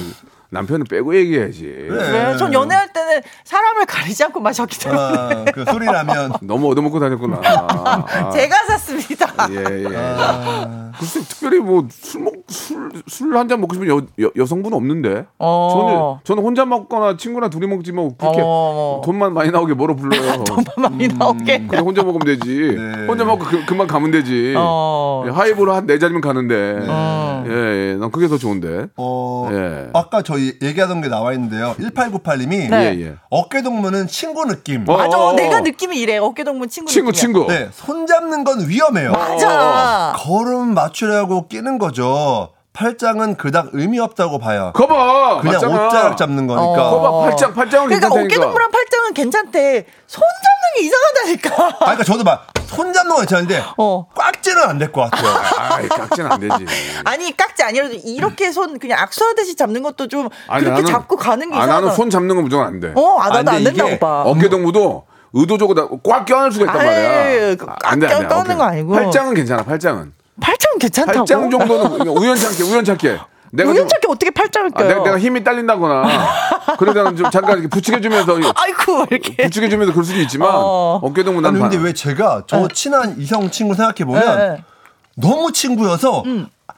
남편은 0.50 0.86
빼고 0.90 1.14
얘기해야지. 1.16 1.64
왜? 1.88 2.36
전 2.36 2.52
연애할 2.52 2.92
때는 2.92 3.20
사람을 3.44 3.86
가리지 3.86 4.24
않고 4.24 4.40
마셨기 4.40 4.78
때문에 4.80 5.00
아, 5.00 5.44
그 5.54 5.64
술이라면. 5.70 6.32
너무 6.42 6.70
얻어먹고 6.70 6.98
다녔구나. 6.98 7.40
아, 7.44 8.30
제가 8.30 8.56
샀습니다. 8.66 9.26
예, 9.50 9.84
예. 9.84 10.90
글쎄 10.98 11.20
특별히 11.28 11.60
뭐 11.60 11.84
술 11.88 12.22
먹 12.24 12.34
술 12.50 12.90
술 13.08 13.36
한 13.36 13.48
잔 13.48 13.60
먹고 13.60 13.74
싶은 13.74 13.88
여, 13.88 14.02
여 14.20 14.30
여성분은 14.36 14.76
없는데. 14.76 15.26
어. 15.38 15.68
저는 15.72 16.20
저는 16.24 16.42
혼자 16.42 16.64
먹거나 16.64 17.16
친구랑 17.16 17.50
둘이 17.50 17.66
먹지 17.68 17.92
뭐 17.92 18.14
그렇게 18.18 18.40
어. 18.44 19.00
돈만 19.04 19.32
많이 19.32 19.50
나오게 19.52 19.74
뭐로 19.74 19.94
불러요. 19.96 20.44
많이 20.76 21.06
나오게. 21.08 21.66
그냥 21.68 21.84
혼자 21.86 22.02
먹으면 22.02 22.26
되지. 22.26 22.76
네. 22.76 23.06
혼자 23.06 23.24
먹고 23.24 23.44
그, 23.44 23.64
금방 23.66 23.86
가면 23.86 24.10
되지. 24.10 24.54
어. 24.56 25.22
예, 25.26 25.30
하이볼 25.30 25.70
한네 25.70 25.98
잔이면 25.98 26.20
가는데. 26.20 26.86
어. 26.88 27.44
예, 27.46 27.52
예, 27.92 27.94
난 27.94 28.10
그게 28.10 28.26
더 28.28 28.36
좋은데. 28.36 28.88
어, 28.96 29.48
예. 29.52 29.88
아까 29.94 30.22
저희 30.22 30.39
얘기하던 30.62 31.00
게 31.00 31.08
나와 31.08 31.32
있는데요. 31.32 31.74
1898님이 31.78 32.70
네. 32.70 32.94
예, 32.96 33.00
예. 33.00 33.14
어깨 33.30 33.62
동무는 33.62 34.06
친구 34.06 34.44
느낌. 34.46 34.88
어, 34.88 34.96
맞아, 34.96 35.18
어, 35.18 35.28
어. 35.28 35.32
내가 35.34 35.60
느낌이 35.60 35.98
이래. 35.98 36.18
어깨 36.18 36.44
동무 36.44 36.66
친구. 36.68 36.90
친구 36.90 37.10
느낌이야. 37.12 37.20
친구. 37.20 37.46
네, 37.48 37.68
손 37.72 38.06
잡는 38.06 38.44
건 38.44 38.68
위험해요. 38.68 39.12
맞아. 39.12 40.12
걸음 40.16 40.74
맞추려고 40.74 41.48
끼는 41.48 41.78
거죠. 41.78 42.52
팔짱은 42.72 43.36
그닥 43.36 43.70
의미 43.72 43.98
없다고 43.98 44.38
봐요. 44.38 44.72
거봐. 44.74 45.40
그냥 45.40 45.54
맞잖아. 45.54 45.86
옷자락 45.86 46.16
잡는 46.16 46.46
거니까. 46.46 46.62
어. 46.88 46.90
거봐 47.00 47.30
팔짱 47.30 47.52
팔짱은 47.54 47.86
그러니까 47.88 48.08
괜찮다니까. 48.08 48.22
어깨동무랑 48.36 48.70
팔짱은 48.70 49.14
괜찮대. 49.14 49.86
손 50.06 50.22
잡는 50.22 50.76
게 50.76 50.86
이상하다니까. 50.86 51.66
아, 51.66 51.78
그러니까 51.80 52.04
저도 52.04 52.24
막 52.24 52.46
손 52.70 52.92
잡는 52.92 53.10
건 53.16 53.18
괜찮은데 53.26 53.64
어. 53.78 54.06
꽉지는 54.14 54.62
안 54.62 54.78
될 54.78 54.92
것 54.92 55.10
같아요. 55.10 55.28
아이 55.58 55.88
깍지는 55.88 56.30
안 56.30 56.38
되지. 56.38 56.66
아니 57.04 57.36
깍지 57.36 57.64
아니라도 57.64 57.94
이렇게 58.04 58.52
손 58.52 58.78
그냥 58.78 59.00
악수하듯이 59.00 59.56
잡는 59.56 59.82
것도 59.82 60.06
좀 60.06 60.28
아니, 60.46 60.62
그렇게 60.64 60.82
나는- 60.82 60.86
잡고 60.86 61.16
가는 61.16 61.50
게 61.50 61.56
아, 61.56 61.64
이상하다. 61.64 61.80
나는 61.80 61.96
손 61.96 62.08
잡는 62.10 62.36
건 62.36 62.44
무조건 62.44 62.66
안 62.68 62.78
돼. 62.78 62.92
어, 62.94 63.18
아, 63.18 63.28
나도 63.30 63.50
아, 63.50 63.54
안 63.54 63.64
근데 63.64 63.64
된다 63.72 63.84
이게 63.86 63.94
오빠. 63.96 64.22
어깨 64.22 64.48
동무도 64.48 65.04
의도적으로 65.32 65.98
꽉 66.04 66.24
껴안을 66.24 66.52
수가 66.52 66.66
있단 66.66 66.80
아이, 66.80 66.86
말이야. 66.86 67.54
그안 67.56 67.66
돼, 67.80 67.86
안 67.88 67.98
돼. 68.00 68.06
꽉 68.06 68.28
껴안는 68.28 68.50
어깨. 68.52 68.54
거 68.54 68.62
아니고. 68.62 68.92
팔짱은 68.94 69.34
괜찮아. 69.34 69.64
팔짱은. 69.64 70.12
팔짱은 70.40 70.78
괜찮다고. 70.78 71.18
팔짱 71.20 71.50
정도는 71.50 71.98
그냥 71.98 72.16
우연찮게 72.16 72.62
우연찮게. 72.64 73.18
내가 73.52 73.66
좀- 73.68 73.76
우연찮게 73.76 74.06
어떻게 74.08 74.30
팔짱을 74.30 74.70
아, 74.74 74.78
껴요? 74.78 74.88
내가, 74.88 75.02
내가 75.02 75.18
힘이 75.18 75.42
딸린다거나 75.42 76.76
그러다가 76.78 77.14
좀 77.14 77.28
잠깐 77.30 77.54
이렇게 77.54 77.68
부추겨주면서 77.68 78.34
아이고 78.54 79.06
이렇게. 79.10 79.36
부추겨주면서 79.44 79.92
그럴 79.92 80.04
수도 80.04 80.20
있지만 80.20 80.50
어. 80.52 81.00
어깨 81.02 81.22
동무 81.24 81.40
난 81.40 81.52
아니 81.54 81.60
근데 81.60 81.76
봐. 81.78 81.84
왜 81.84 81.92
제가 81.92 82.44
저 82.46 82.68
친한 82.68 83.16
이성 83.18 83.50
친구 83.50 83.74
생각해 83.74 84.04
보면 84.04 84.20
네, 84.38 84.48
네. 84.50 84.64
너무 85.16 85.50
친구여서 85.52 86.22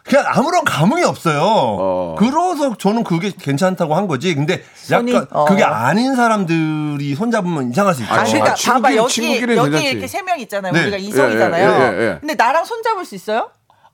그냥 0.05 0.25
아무런 0.27 0.65
감흥이 0.65 1.05
없어요. 1.05 1.41
어. 1.43 2.17
그래서 2.19 2.75
저는 2.77 3.05
그게 3.05 3.31
괜찮다고 3.39 3.95
한 3.95 4.09
거지. 4.09 4.35
근데 4.35 4.63
손이? 4.75 5.13
약간 5.15 5.27
어. 5.31 5.45
그게 5.45 5.63
아닌 5.63 6.17
사람들이 6.17 7.15
손 7.15 7.31
잡으면 7.31 7.71
이상할 7.71 7.95
수 7.95 8.03
있죠. 8.03 8.13
아, 8.13 8.25
그러니까 8.25 8.55
친구끼리- 8.55 8.83
봐봐 8.83 8.97
여기 8.97 9.23
여기 9.57 9.71
괜찮지. 9.71 9.91
이렇게 9.91 10.07
세 10.09 10.23
명 10.23 10.41
있잖아요. 10.41 10.73
네. 10.73 10.83
우리가 10.83 10.97
이성이잖아요. 10.97 11.69
예, 11.71 11.75
예, 11.99 12.03
예. 12.15 12.17
근데 12.21 12.35
나랑 12.35 12.65
손 12.65 12.83
잡을 12.83 13.05
수 13.05 13.15
있어요? 13.15 13.51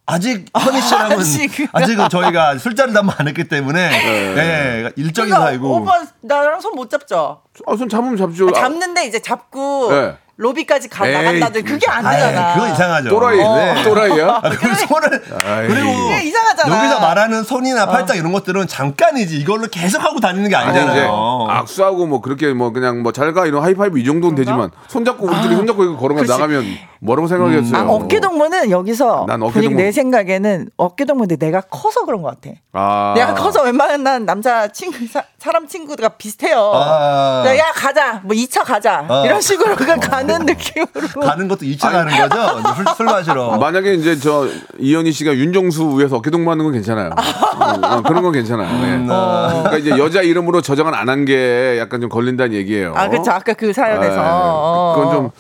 아직 0.06 0.46
현희 0.58 0.80
씨랑은 0.80 1.18
아직은. 1.20 1.68
아직 1.72 2.00
은 2.00 2.08
저희가 2.08 2.56
술자리 2.56 2.94
담안 2.94 3.28
했기 3.28 3.44
때문에 3.44 3.88
네, 4.34 4.90
일적인 4.96 5.28
그러니까 5.34 5.40
사이고 5.50 5.76
오빠 5.76 6.02
나랑 6.22 6.62
손 6.62 6.74
못 6.74 6.88
잡죠. 6.88 7.42
아, 7.66 7.76
손 7.76 7.88
잡으면 7.90 8.16
잡죠. 8.16 8.48
아, 8.48 8.52
잡는데 8.54 9.04
이제 9.04 9.18
잡고 9.20 9.90
네. 9.92 10.16
로비까지 10.38 10.88
가 10.88 11.04
나간다든 11.04 11.64
그게 11.64 11.90
안 11.90 12.06
아이, 12.06 12.14
되잖아. 12.14 12.54
그건 12.54 12.72
이상하죠. 12.72 13.08
또라이 13.08 13.36
네. 13.38 13.82
또라이야? 13.82 14.40
아, 14.40 14.48
그 14.48 14.74
손을 14.76 15.22
아이. 15.44 15.66
그리고 15.66 15.92
그게 15.96 16.22
이상하잖아. 16.28 16.76
여기서 16.78 17.00
말하는 17.00 17.42
손이나 17.42 17.86
팔짱 17.86 18.16
이런 18.16 18.30
것들은 18.30 18.68
잠깐이지 18.68 19.36
이걸로 19.36 19.66
계속 19.66 20.00
하고 20.04 20.20
다니는 20.20 20.48
게 20.48 20.54
아니 20.54 20.68
아니잖아요. 20.68 21.46
악수하고 21.50 22.06
뭐 22.06 22.20
그렇게 22.20 22.52
뭐 22.52 22.70
그냥 22.70 23.02
뭐 23.02 23.10
잘가 23.10 23.46
이런 23.46 23.64
하이파이브 23.64 23.98
이 23.98 24.04
정도는 24.04 24.36
되지만 24.36 24.70
손 24.86 25.04
잡고 25.04 25.26
우리들이 25.26 25.56
손 25.56 25.66
잡고 25.66 25.82
이거 25.82 25.96
걸어가 25.96 26.22
그렇지. 26.22 26.30
나가면 26.30 26.64
뭐라고 27.00 27.28
생각했어요? 27.28 27.76
아, 27.80 27.86
어깨 27.88 28.20
동무는 28.20 28.70
여기서 28.70 29.24
난 29.28 29.42
어깨 29.42 29.52
분위기 29.54 29.74
동무- 29.74 29.82
내 29.82 29.92
생각에는 29.92 30.68
어깨 30.76 31.04
동무인데 31.04 31.36
내가 31.36 31.60
커서 31.60 32.04
그런 32.04 32.22
것 32.22 32.28
같아. 32.40 32.56
아. 32.72 33.12
내가 33.16 33.34
커서 33.34 33.62
웬만한 33.62 34.24
남자 34.26 34.68
친구 34.68 34.98
사, 35.06 35.22
람 35.52 35.66
친구가 35.68 36.10
비슷해요. 36.10 36.72
아. 36.74 37.42
야, 37.46 37.56
야, 37.56 37.64
가자 37.74 38.20
뭐 38.24 38.34
2차 38.36 38.64
가자 38.64 39.04
아. 39.08 39.22
이런 39.24 39.40
식으로 39.40 39.76
그냥 39.76 40.00
가는 40.00 40.44
느낌으로. 40.46 41.20
가는 41.22 41.48
것도 41.48 41.60
2차 41.66 41.90
가는 41.92 42.28
거죠? 42.28 42.74
술, 42.74 42.84
술 42.96 43.06
마시러. 43.06 43.56
만약에 43.58 43.94
이제 43.94 44.16
저 44.18 44.46
이현희 44.78 45.12
씨가 45.12 45.34
윤정수 45.34 45.98
위해서 45.98 46.16
어깨 46.16 46.30
동무하는 46.30 46.64
건 46.64 46.72
괜찮아요. 46.74 47.10
어, 47.10 47.96
어, 47.96 48.02
그런 48.02 48.22
건 48.22 48.32
괜찮아요. 48.32 48.68
예. 48.68 49.06
그러니까 49.06 49.76
이제 49.78 49.90
여자 49.90 50.22
이름으로 50.22 50.60
저장을 50.62 50.94
안 50.94 51.08
한 51.08 51.24
게 51.24 51.78
약간 51.80 52.00
좀 52.00 52.08
걸린다는 52.10 52.52
얘기예요. 52.54 52.92
아 52.94 53.08
그렇죠 53.08 53.30
아까 53.32 53.52
그 53.54 53.72
사연에서. 53.72 54.14
예, 54.14 54.18
어. 54.20 54.92
그건 54.96 55.14
좀 55.14 55.30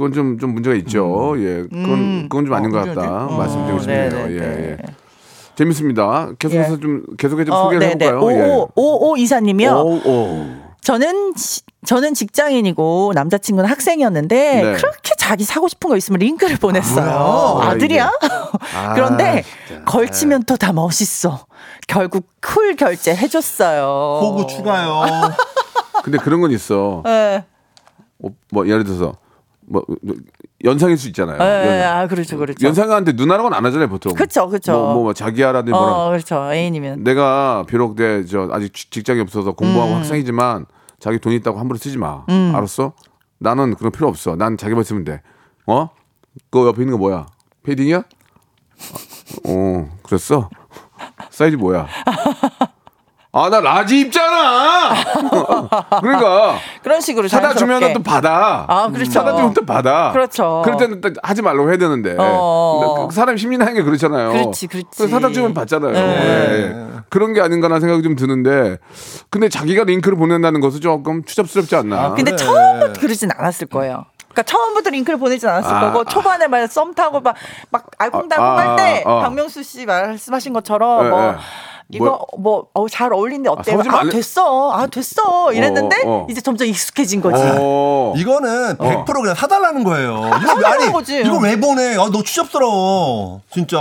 그건 0.00 0.14
좀, 0.14 0.38
좀 0.38 0.54
문제가 0.54 0.74
있죠. 0.76 1.34
예, 1.36 1.62
그건 1.70 2.22
그건 2.22 2.46
좀 2.46 2.54
아닌 2.54 2.74
어, 2.74 2.80
것 2.82 2.94
같다. 2.94 3.26
어, 3.26 3.36
말씀드리고 3.36 3.80
싶네요. 3.80 4.08
네, 4.08 4.16
네, 4.28 4.34
예, 4.34 4.38
네. 4.38 4.76
예. 4.80 4.94
재밌습니다. 5.56 6.30
계속해서 6.38 6.72
예. 6.76 6.80
좀 6.80 7.02
계속해 7.18 7.44
좀 7.44 7.54
어, 7.54 7.64
소개를 7.64 7.80
네네. 7.98 8.06
해볼까요? 8.06 8.32
예. 8.34 8.46
오오 8.50 8.70
오오 8.76 9.16
이사님이요. 9.18 9.72
오, 9.72 9.96
오. 10.08 10.46
저는 10.80 11.34
시- 11.36 11.60
저는 11.84 12.14
직장인이고 12.14 13.12
남자친구는 13.14 13.68
학생이었는데 13.68 14.62
네. 14.62 14.72
그렇게 14.72 15.10
자기 15.18 15.44
사고 15.44 15.68
싶은 15.68 15.90
거 15.90 15.98
있으면 15.98 16.18
링크를 16.20 16.56
보냈어요. 16.56 17.52
뭐야? 17.56 17.68
아들이야? 17.72 18.10
아, 18.74 18.94
그런데 18.94 19.44
진짜. 19.68 19.84
걸치면 19.84 20.44
또 20.44 20.56
다 20.56 20.72
멋있어. 20.72 21.44
결국 21.88 22.26
쿨 22.40 22.74
결제 22.76 23.14
해줬어요. 23.14 24.20
호구 24.22 24.46
추가요. 24.46 25.02
근데 26.04 26.16
그런 26.16 26.40
건 26.40 26.52
있어. 26.52 27.02
예, 27.06 27.44
어, 28.24 28.28
뭐 28.50 28.66
예를 28.66 28.84
들어서 28.84 29.12
뭐 29.70 29.84
연상일 30.64 30.98
수 30.98 31.06
있잖아요. 31.08 31.38
예, 31.40 31.80
연- 31.82 31.86
아 31.96 32.06
그렇죠, 32.08 32.36
그렇죠. 32.36 32.66
연상한테 32.66 33.12
누나라고는 33.12 33.56
안 33.56 33.64
하잖아요, 33.64 33.88
보통. 33.88 34.12
그쵸, 34.14 34.48
그쵸. 34.48 34.72
뭐, 34.72 34.92
뭐, 34.94 35.02
뭐 35.04 35.12
자기야라든지 35.14 35.70
뭐라. 35.70 35.92
어, 36.06 36.10
그렇죠. 36.10 36.52
애인이면. 36.52 37.04
내가 37.04 37.64
비록 37.68 37.94
내 37.96 38.24
저 38.26 38.48
아직 38.52 38.74
직- 38.74 38.90
직장이 38.90 39.20
없어서 39.20 39.50
음. 39.50 39.54
공부하고 39.54 39.94
학생이지만 39.94 40.66
자기 40.98 41.18
돈 41.20 41.32
있다고 41.32 41.58
함부로 41.58 41.78
쓰지 41.78 41.98
마. 41.98 42.24
알았어? 42.28 42.92
나는 43.38 43.74
그런 43.76 43.92
필요 43.92 44.08
없어. 44.08 44.34
난 44.36 44.56
자기만 44.56 44.82
쓰면 44.84 45.04
돼. 45.04 45.22
어? 45.66 45.88
그 46.50 46.66
옆에 46.66 46.82
있는 46.82 46.92
거 46.92 46.98
뭐야? 46.98 47.26
패딩이야? 47.62 48.02
어, 49.46 49.88
그랬어? 50.02 50.50
사이즈 51.30 51.56
뭐야? 51.56 51.86
아, 53.32 53.48
나 53.48 53.60
large 53.60 54.00
입잖아! 54.00 54.90
그러니까. 56.00 56.58
그런 56.82 57.00
식으로 57.00 57.28
사다 57.28 57.54
주면. 57.54 57.92
또 57.92 58.02
받아. 58.02 58.64
아, 58.68 58.88
그렇죠. 58.90 59.10
사다 59.12 59.36
주면 59.36 59.54
또 59.54 59.64
받아. 59.64 60.10
그렇죠. 60.12 60.62
그럴 60.64 60.76
때는 60.78 61.00
또 61.00 61.10
하지 61.22 61.40
말라고 61.40 61.68
해야 61.68 61.78
되는데. 61.78 62.16
어. 62.18 62.80
근데 62.96 63.06
그 63.08 63.14
사람 63.14 63.36
심리라는 63.36 63.74
게 63.74 63.82
그렇잖아요. 63.82 64.32
그렇지, 64.32 64.66
그렇지. 64.66 65.06
사다 65.06 65.30
주면 65.30 65.54
받잖아요. 65.54 65.92
네. 65.92 66.00
예, 66.00 66.62
예. 66.64 66.86
그런 67.08 67.32
게 67.32 67.40
아닌가라는 67.40 67.80
생각이 67.80 68.02
좀 68.02 68.16
드는데. 68.16 68.78
근데 69.30 69.48
자기가 69.48 69.84
링크를 69.84 70.18
보낸다는 70.18 70.60
것은 70.60 70.80
조금 70.80 71.24
추잡스럽지 71.24 71.76
않나. 71.76 72.14
근데 72.14 72.34
처음부터 72.34 73.00
그러진 73.00 73.30
않았을 73.36 73.68
거예요. 73.68 74.06
그러니까 74.30 74.42
처음부터 74.44 74.90
링크를 74.90 75.18
보내진 75.18 75.48
않았을 75.48 75.72
아, 75.74 75.80
거고 75.80 76.04
초반에 76.04 76.46
막 76.46 76.60
썸 76.68 76.94
타고 76.94 77.20
막, 77.20 77.34
막 77.70 77.86
알콩달콩 77.98 78.46
아, 78.46 78.58
할때 78.58 79.02
아, 79.04 79.18
아. 79.18 79.20
박명수 79.22 79.62
씨 79.64 79.86
말씀하신 79.86 80.52
것처럼 80.52 81.06
예, 81.06 81.10
뭐 81.10 81.28
예. 81.32 81.36
이거 81.92 82.26
뭐잘 82.38 83.12
어울리는데 83.12 83.50
어때? 83.50 83.72
아, 83.74 83.76
말래. 83.76 84.10
됐어. 84.10 84.72
아 84.72 84.86
됐어. 84.86 85.52
이랬는데 85.52 85.96
어, 86.04 86.10
어. 86.10 86.26
이제 86.30 86.40
점점 86.40 86.66
익숙해진 86.68 87.20
거지. 87.20 87.42
어. 87.42 88.14
이거는 88.16 88.76
100% 88.76 89.06
그냥 89.06 89.34
사달라는 89.34 89.84
거예요. 89.84 90.30
이거 90.42 90.66
아니, 90.66 90.92
거지. 90.92 91.20
이거 91.20 91.38
왜 91.38 91.58
보내? 91.58 91.96
아, 91.96 92.08
너 92.10 92.22
추잡스러워. 92.22 93.40
진짜. 93.52 93.78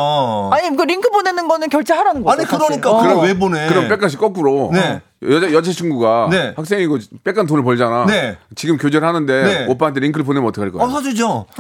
아니 0.52 0.76
그 0.76 0.84
링크 0.84 1.10
보내는 1.10 1.48
거는 1.48 1.69
결제하라는 1.69 2.24
거죠. 2.24 2.34
아니, 2.34 2.45
그러니까 2.48 2.67
사실. 2.67 2.82
그럼 2.82 3.19
어. 3.19 3.22
왜 3.22 3.38
보내? 3.38 3.67
그럼 3.67 3.88
백가씨 3.88 4.17
거꾸로 4.17 4.69
네. 4.74 5.02
여자 5.22 5.52
여자친구가 5.52 6.30
네. 6.32 6.54
학생이고 6.56 6.98
백간 7.24 7.45
돈을 7.45 7.63
벌잖아. 7.63 8.06
네. 8.06 8.38
지금 8.56 8.78
교제를 8.78 9.06
하는데 9.06 9.43
네. 9.43 9.65
오빠한테 9.67 10.00
링크를 10.00 10.26
보내면 10.26 10.48
어떡할 10.50 10.72
거야? 10.72 10.84
어, 10.86 10.89
사주죠. 10.89 11.45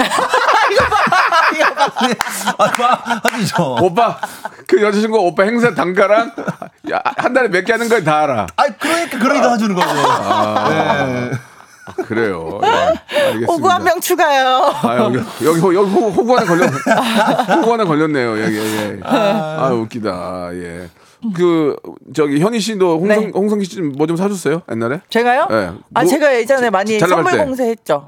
네. 2.07 2.15
아, 2.57 2.71
봐. 2.71 3.21
사주죠. 3.23 3.77
오빠 3.81 4.17
그 4.67 4.81
여자친구 4.81 5.17
오빠 5.19 5.43
행사 5.43 5.73
단가랑 5.73 6.31
야, 6.91 7.01
한 7.17 7.33
달에 7.33 7.47
몇 7.49 7.63
개 7.65 7.71
하는 7.73 7.87
걸 7.89 8.03
다 8.03 8.21
알아. 8.21 8.47
아, 8.55 8.63
그러니까 8.79 9.17
그러니까 9.19 9.49
사주는 9.49 9.75
거죠. 9.75 9.93
네. 10.69 11.31
그래요. 12.05 12.59
예, 12.63 12.67
알겠습니다. 12.67 13.51
호구 13.51 13.69
한 13.69 13.83
명 13.83 13.99
추가요. 13.99 14.71
아, 14.83 14.95
여기 14.97 15.17
여기 15.43 15.59
호- 15.59 15.73
여기 15.75 15.91
호- 15.91 16.09
호구 16.11 16.37
하나 16.37 16.45
걸렸 16.45 16.69
호구 17.49 17.73
하나 17.73 17.83
걸렸네요. 17.83 18.43
여기 18.43 18.57
예. 18.57 18.99
아 19.03 19.69
웃기다. 19.73 20.49
예. 20.53 20.89
그 21.35 21.75
저기 22.15 22.39
현희 22.39 22.59
씨도 22.59 22.99
홍성 22.99 23.07
네. 23.25 23.31
홍성기 23.33 23.65
씨 23.65 23.81
뭐 23.81 24.07
좀 24.07 24.15
사줬어요 24.17 24.61
옛날에? 24.71 25.01
제가요? 25.09 25.47
네. 25.49 25.55
아 25.93 26.01
뭐- 26.01 26.05
제가 26.05 26.33
예전에 26.35 26.69
많이 26.69 26.97
선물 26.99 27.31
때. 27.33 27.39
아. 27.41 27.45
공세했죠. 27.45 28.07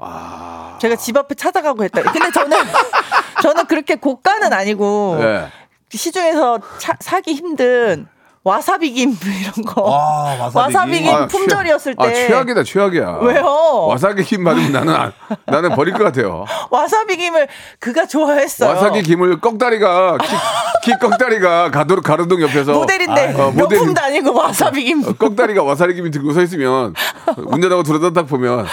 제가 0.80 0.96
집 0.96 1.16
앞에 1.16 1.34
찾아가고 1.34 1.84
했다. 1.84 2.02
근데 2.02 2.30
저는 2.32 2.56
저는 3.42 3.66
그렇게 3.66 3.94
고가는 3.96 4.52
아니고 4.52 5.18
예. 5.20 5.46
시중에서 5.90 6.58
차- 6.78 6.96
사기 7.00 7.34
힘든 7.34 8.06
와사비 8.44 8.90
김 8.92 9.10
이런 9.22 9.64
거. 9.64 9.94
아, 9.94 10.50
와사비 10.52 10.92
김. 10.94 11.02
김 11.04 11.14
아, 11.14 11.26
품절이었을 11.28 11.94
최악- 11.96 12.12
때 12.12 12.24
아, 12.24 12.26
최악이다 12.28 12.62
최악이야. 12.64 13.18
왜요? 13.22 13.86
와사비 13.88 14.24
김 14.24 14.42
받으면 14.42 14.72
나는 14.72 14.94
안- 14.94 15.12
나는 15.46 15.70
버릴 15.76 15.94
것 15.94 16.02
같아요. 16.02 16.44
와사비 16.70 17.16
김을 17.18 17.46
그가 17.78 18.06
좋아했어요. 18.06 18.68
와사비 18.70 19.02
김을 19.02 19.40
꺽다리가 19.40 20.18
키, 20.18 20.90
키 20.90 20.98
꺽다리가 20.98 21.70
가도 21.70 22.00
가로등 22.00 22.42
옆에서 22.42 22.72
모델인데 22.72 23.34
어, 23.38 23.52
모델- 23.52 23.78
명품도 23.78 24.00
아니고 24.02 24.34
와사비 24.34 24.82
김. 24.84 25.04
어, 25.06 25.12
꺽다리가 25.12 25.62
와사비 25.62 25.94
김이 25.94 26.10
들고 26.10 26.32
서 26.32 26.42
있으면 26.42 26.94
운전하고 27.36 27.84
들어다 27.84 28.10
딱 28.12 28.26
보면 28.26 28.66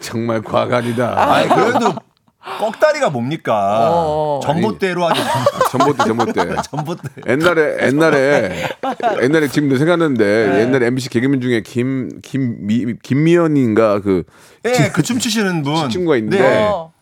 정말 0.00 0.40
가관이다. 0.40 1.14
아니, 1.34 1.48
그래도 1.48 1.92
꺽다리가 2.58 3.10
뭡니까? 3.10 3.88
어. 3.92 4.40
전봇대로 4.42 5.04
하죠. 5.06 5.22
전봇대 5.70 6.04
전봇대. 6.04 6.56
전봇대. 6.70 7.08
옛날에 7.28 7.86
옛날에 7.86 8.66
옛날에 9.22 9.48
지금도 9.48 9.76
생각나는데 9.76 10.60
옛날에 10.60 10.86
MBC 10.86 11.10
개그맨 11.10 11.40
중에 11.42 11.60
김 11.62 12.20
김미 12.22 12.94
김미연인가 13.02 14.00
그 14.00 14.24
예, 14.64 14.90
그 14.92 15.02
춤추시는 15.02 15.62
분. 15.62 15.88
친구가 15.90 16.16
있는데 16.16 16.38
네. 16.40 16.66
어, 16.66 16.92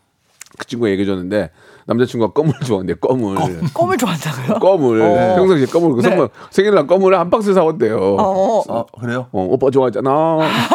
그 0.58 0.66
친구가 0.66 0.90
얘기해줬는데 0.90 1.50
남자친구가 1.86 2.32
껌을 2.34 2.52
좋아한대 2.64 2.94
껌을 3.00 3.36
껌 3.72 3.90
을 3.92 3.96
좋아한다고요? 3.96 4.58
껌을 4.58 5.00
어. 5.00 5.36
평상시에 5.36 5.66
껌을 5.66 5.94
그 5.94 6.02
네. 6.02 6.08
선물 6.10 6.28
생일날 6.50 6.86
껌을 6.86 7.18
한 7.18 7.30
박스 7.30 7.54
사왔대요. 7.54 7.96
어. 7.96 8.62
어, 8.68 8.86
그래요? 9.00 9.28
어, 9.32 9.46
오빠 9.50 9.70
좋아하잖아. 9.70 10.10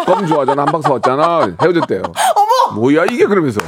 껌 0.08 0.26
좋아하잖아. 0.26 0.62
한 0.64 0.72
박스 0.72 0.88
사왔잖아. 0.88 1.56
헤어졌대요. 1.62 2.02
어머! 2.02 2.80
뭐야 2.80 3.06
이게 3.12 3.26
그러면서 3.26 3.60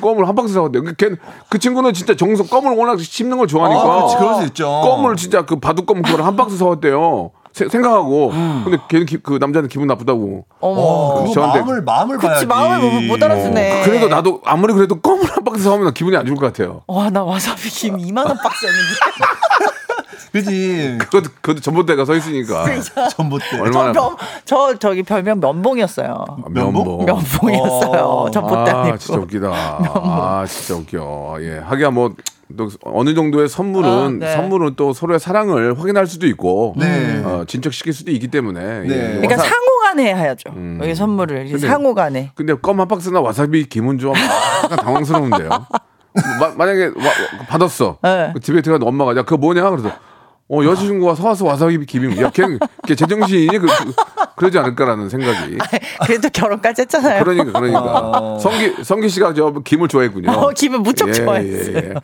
껌을 0.00 0.26
한 0.28 0.34
박스 0.34 0.52
사왔대요. 0.54 0.82
그, 0.84 0.94
걔, 0.94 1.10
그 1.48 1.58
친구는 1.58 1.92
진짜 1.92 2.14
정성 2.16 2.46
껌을 2.46 2.76
워낙 2.76 2.98
씹는 3.00 3.38
걸 3.38 3.46
좋아하니까. 3.46 3.82
아, 3.82 3.96
그렇지, 3.96 4.16
그럴 4.16 4.34
수 4.36 4.42
있죠. 4.48 4.66
껌을 4.68 5.16
진짜 5.16 5.44
그 5.46 5.56
바둑껌 5.60 6.02
그걸 6.02 6.22
한 6.24 6.36
박스 6.36 6.56
사왔대요. 6.56 7.30
세- 7.52 7.68
생각하고. 7.68 8.30
음. 8.30 8.62
근데 8.64 8.78
걔는 8.88 9.06
기- 9.06 9.18
그 9.22 9.38
남자는 9.40 9.68
기분 9.68 9.86
나쁘다고. 9.86 10.44
어머. 10.60 10.80
어, 10.80 11.22
그거 11.22 11.32
저한테- 11.34 11.58
마음을 11.60 11.82
마음을 11.82 12.16
그치, 12.16 12.26
봐야지. 12.28 12.46
마음을 12.46 12.80
못- 12.80 13.00
못 13.02 13.22
알아주네. 13.22 13.80
어, 13.80 13.84
그래도 13.84 14.08
나도 14.08 14.40
아무리 14.44 14.72
그래도 14.74 15.00
껌을 15.00 15.24
한 15.30 15.44
박스 15.44 15.62
사오면 15.62 15.84
나 15.86 15.90
기분이 15.92 16.16
안 16.16 16.26
좋을 16.26 16.36
것 16.36 16.46
같아요. 16.46 16.82
와, 16.88 17.10
나 17.10 17.22
와사비 17.22 17.68
김 17.70 17.96
2만 17.98 18.26
원 18.26 18.36
박스였는데. 18.36 18.88
그지. 20.34 20.98
그것도, 21.00 21.30
그것도 21.40 21.60
전봇대가 21.60 22.04
서 22.04 22.14
있으니까. 22.16 22.66
전봇대. 23.16 23.60
얼마나. 23.60 23.92
저, 23.92 24.00
면, 24.08 24.16
저 24.44 24.78
저기 24.80 25.02
별명 25.04 25.38
면봉이었어요. 25.38 26.24
면봉. 26.50 27.04
면봉이었어요. 27.06 28.02
어. 28.02 28.30
전봇대 28.32 28.70
아, 28.72 28.80
아니고. 28.82 28.98
진짜 28.98 29.20
웃기다. 29.20 29.48
아, 29.94 30.44
진짜 30.48 30.74
웃겨. 30.74 31.36
예. 31.40 31.58
하기야 31.58 31.90
뭐, 31.90 32.14
또 32.56 32.68
어느 32.82 33.14
정도의 33.14 33.48
선물은, 33.48 33.88
아, 33.88 34.08
네. 34.26 34.32
선물은 34.34 34.74
또 34.76 34.92
서로의 34.92 35.20
사랑을 35.20 35.78
확인할 35.78 36.06
수도 36.08 36.26
있고, 36.26 36.74
네. 36.76 37.22
어, 37.24 37.44
진척시킬 37.46 37.92
수도 37.92 38.10
있기 38.10 38.26
때문에. 38.28 38.80
네. 38.80 38.88
예. 38.88 39.20
그러니까 39.20 39.36
와사- 39.36 39.46
상호간에 39.48 40.14
해야죠. 40.16 40.50
여기 40.80 40.94
선물을 40.96 41.44
근데- 41.52 41.66
상호간에. 41.68 42.32
근데 42.34 42.54
껌 42.54 42.80
한 42.80 42.88
박스나 42.88 43.20
와사비 43.20 43.68
김은 43.68 43.98
좀 43.98 44.12
약간 44.64 44.78
당황스러운데요. 44.78 45.48
마- 45.48 46.52
만약에 46.56 46.86
와- 46.86 47.46
받았어. 47.48 47.98
네. 48.02 48.30
그 48.34 48.40
집에 48.40 48.60
들어가서 48.62 48.88
엄마가 48.88 49.12
야 49.16 49.22
그거 49.22 49.36
뭐냐 49.36 49.70
그래서 49.70 49.90
어 50.50 50.62
여자친구가 50.62 51.14
사와서 51.14 51.46
와사비 51.46 51.86
김이 51.86 52.20
야 52.20 52.30
걔는 52.30 52.58
걔 52.86 52.94
제정신이니 52.94 53.58
그, 53.58 53.66
그, 54.36 54.44
러지 54.44 54.58
않을까라는 54.58 55.08
생각이. 55.08 55.56
그래도 56.04 56.28
결혼까지 56.28 56.82
했잖아요. 56.82 57.24
그러니까 57.24 57.58
그러니까 57.58 58.38
성기 58.38 58.84
성기 58.84 59.08
씨가 59.08 59.32
저 59.32 59.52
김을 59.64 59.88
좋아했군요. 59.88 60.30
어, 60.30 60.50
김을 60.50 60.80
무척 60.80 61.10
좋아했어요. 61.12 61.76
예. 61.76 61.94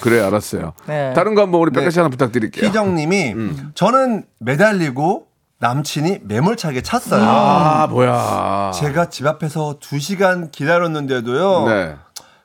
그래 0.00 0.20
알았어요. 0.20 0.72
네. 0.86 1.12
다른 1.14 1.34
거 1.34 1.42
한번 1.42 1.60
우리 1.60 1.70
백가 1.70 1.90
씨 1.90 1.98
하나 1.98 2.08
부탁드릴게요. 2.08 2.66
희정님이 2.66 3.34
저는 3.74 4.24
매달리고 4.38 5.26
남친이 5.58 6.20
매몰차게 6.24 6.82
찼어요. 6.82 7.22
아 7.22 7.86
뭐야. 7.88 8.72
제가 8.74 9.10
집 9.10 9.26
앞에서 9.26 9.76
두 9.80 9.98
시간 10.00 10.50
기다렸는데도요. 10.50 11.68
네. 11.68 11.94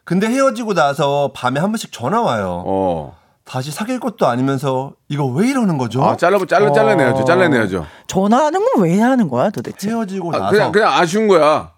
근데 0.03 0.27
헤어지고 0.27 0.73
나서 0.73 1.31
밤에 1.33 1.59
한 1.59 1.71
번씩 1.71 1.91
전화 1.91 2.21
와요. 2.21 2.63
어. 2.65 3.17
다시 3.49 3.71
사귈 3.71 3.99
것도 3.99 4.27
아니면서 4.27 4.91
이거 5.07 5.25
왜 5.25 5.47
이러는 5.49 5.77
거죠? 5.77 6.03
아 6.03 6.17
잘라 6.17 6.37
잘라 6.47 6.71
잘라내야죠. 6.73 7.23
잘라내야죠. 7.25 7.85
전화하는 8.07 8.59
건 8.65 8.83
왜 8.83 8.99
하는 8.99 9.29
거야 9.29 9.49
도대체? 9.49 9.89
헤어지고 9.89 10.35
아, 10.35 10.39
나서 10.39 10.51
그냥 10.51 10.71
그냥 10.71 10.91
아쉬운 10.93 11.27
거야. 11.27 11.71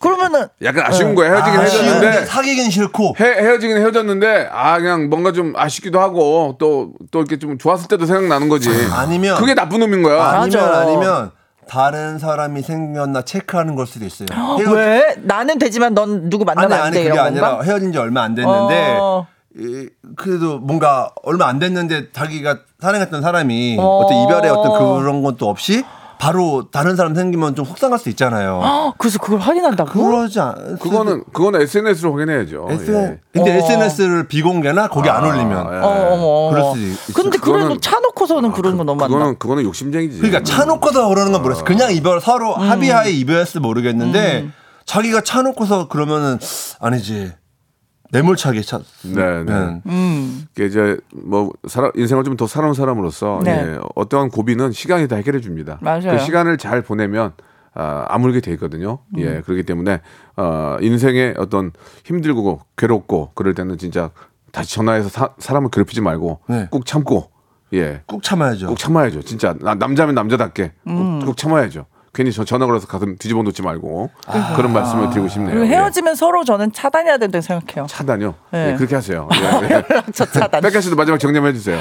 그러면은 0.00 0.48
약간 0.64 0.84
아쉬운 0.86 1.14
거야. 1.14 1.32
헤어지긴 1.32 1.60
아, 1.60 1.62
헤어졌는데 1.62 2.26
사귀긴 2.26 2.70
싫고 2.70 3.14
헤, 3.20 3.24
헤어지긴 3.24 3.76
헤어졌는데 3.78 4.48
아 4.52 4.78
그냥 4.78 5.08
뭔가 5.08 5.32
좀 5.32 5.54
아쉽기도 5.56 6.00
하고 6.00 6.56
또 6.58 6.92
또 7.10 7.20
이렇게 7.20 7.38
좀 7.38 7.56
좋았을 7.56 7.88
때도 7.88 8.04
생각나는 8.06 8.48
거지. 8.48 8.68
아니면 8.92 9.36
그게 9.38 9.54
나쁜 9.54 9.78
놈인 9.80 10.02
거야. 10.02 10.22
아니면 10.22 10.66
맞아. 10.66 10.80
아니면 10.80 11.30
다른 11.68 12.18
사람이 12.18 12.62
생겼나 12.62 13.22
체크하는 13.22 13.76
걸 13.76 13.86
수도 13.86 14.04
있어요. 14.04 14.26
헤어- 14.58 14.72
왜 14.74 15.14
나는 15.22 15.58
되지만 15.58 15.94
넌 15.94 16.28
누구 16.28 16.44
만나면 16.44 16.72
아니 16.72 16.80
안 16.80 16.86
아니 16.88 16.94
돼 16.96 17.02
그게 17.04 17.14
이런 17.14 17.26
아니라 17.26 17.48
건가? 17.50 17.64
헤어진 17.64 17.92
지 17.92 17.98
얼마 17.98 18.22
안 18.22 18.34
됐는데 18.34 18.96
어. 18.98 19.26
이, 19.58 19.88
그래도 20.16 20.58
뭔가 20.58 21.10
얼마 21.22 21.46
안 21.46 21.58
됐는데 21.58 22.12
자기가 22.12 22.58
사랑했던 22.80 23.20
사람이 23.22 23.76
어. 23.78 23.82
어. 23.82 24.06
떤 24.08 24.22
이별의 24.24 24.50
어떤 24.50 24.98
그런 25.00 25.22
것도 25.22 25.48
없이 25.48 25.84
바로 26.18 26.70
다른 26.70 26.94
사람 26.94 27.16
생기면 27.16 27.56
좀 27.56 27.64
속상할 27.64 27.98
수 27.98 28.08
있잖아요. 28.10 28.60
헉, 28.62 28.94
그래서 28.96 29.18
그걸 29.18 29.40
확인한다고? 29.40 29.90
그러지 30.08 30.38
않. 30.38 30.78
그거는 30.78 31.24
그거는 31.32 31.60
SNS로 31.62 32.12
확인해야죠. 32.12 32.68
SN, 32.70 32.94
예. 32.94 33.20
근데 33.32 33.50
어. 33.52 33.54
SNS를 33.56 34.28
비공개나 34.28 34.86
거기 34.86 35.10
안 35.10 35.24
아, 35.24 35.26
올리면. 35.28 35.74
예. 35.74 35.78
어, 35.80 36.08
어머. 36.12 36.50
그럴 36.50 36.64
수도 36.76 36.78
있- 37.10 37.14
근데 37.14 37.38
그거는- 37.38 37.52
그래도 37.66 37.80
차 37.80 37.98
놓고서는 37.98 38.52
그런 38.52 38.76
거 38.78 38.84
너무 38.84 39.02
안 39.02 39.10
나. 39.10 39.16
그거는 39.16 39.38
그거는 39.40 39.64
욕심쟁이지. 39.64 40.18
그러니까 40.18 40.44
차 40.44 40.64
놓고서 40.64 41.08
그러는 41.08 41.32
건 41.32 41.42
모르겠어. 41.42 41.64
그냥 41.64 41.92
이별 41.92 42.20
서로 42.20 42.54
음. 42.54 42.70
합의하에 42.70 43.10
이별했을 43.10 43.60
모르겠는데 43.60 44.48
자기가 44.86 45.22
차 45.22 45.42
놓고서 45.42 45.88
그러면은 45.88 46.38
아니지. 46.78 47.32
매몰차게 48.12 48.60
차. 48.62 48.78
네, 49.04 49.42
네. 49.44 49.80
음. 49.86 50.46
이게 50.54 50.66
이제 50.66 50.98
뭐 51.14 51.50
사람 51.66 51.90
인생을 51.96 52.24
좀 52.24 52.36
더 52.36 52.46
살아온 52.46 52.74
사람으로서 52.74 53.40
네. 53.44 53.50
예, 53.50 53.78
어떠한 53.94 54.30
고비는 54.30 54.72
시간이 54.72 55.06
다 55.08 55.16
해결해 55.16 55.40
줍니다. 55.40 55.78
맞아요. 55.82 56.12
그 56.12 56.18
시간을 56.18 56.56
잘 56.58 56.82
보내면 56.82 57.32
아, 57.74 58.04
아물게 58.08 58.40
돼 58.40 58.52
있거든요. 58.52 58.98
음. 59.16 59.20
예, 59.20 59.40
그렇기 59.44 59.62
때문에 59.64 60.00
어, 60.36 60.76
인생의 60.80 61.34
어떤 61.38 61.72
힘들고 62.04 62.60
괴롭고 62.76 63.30
그럴 63.34 63.54
때는 63.54 63.78
진짜 63.78 64.10
다시 64.50 64.74
전화해서 64.74 65.08
사, 65.08 65.30
사람을 65.38 65.70
괴롭히지 65.70 66.00
말고 66.02 66.40
네. 66.48 66.68
꾹 66.70 66.84
참고 66.86 67.30
예. 67.72 68.02
꾹 68.06 68.22
참아야죠. 68.22 68.66
꼭 68.66 68.78
참아야죠. 68.78 69.22
진짜 69.22 69.54
나- 69.60 69.74
남자면 69.74 70.14
남자답게 70.14 70.72
꼭, 70.84 71.20
꼭 71.24 71.36
참아야죠. 71.36 71.86
괜히 72.14 72.30
저 72.30 72.44
전화 72.44 72.66
걸어서 72.66 72.86
가슴 72.86 73.16
뒤집어 73.16 73.42
놓지 73.42 73.62
말고 73.62 74.10
그런 74.56 74.72
말씀을 74.72 75.08
드리고 75.10 75.28
싶네요. 75.28 75.54
그리고 75.54 75.66
예. 75.66 75.70
헤어지면 75.76 76.14
서로 76.14 76.44
저는 76.44 76.72
차단해야 76.72 77.16
된다고 77.16 77.40
생각해요. 77.42 77.86
차단요. 77.88 78.34
네. 78.50 78.72
예, 78.72 78.76
그렇게 78.76 78.94
하세요. 78.94 79.28
예, 79.34 79.74
예. 79.76 79.84
저 80.12 80.26
차단. 80.26 80.60
백가 80.60 80.80
씨도 80.82 80.94
마지막 80.96 81.18
정리해 81.18 81.52
주세요. 81.54 81.80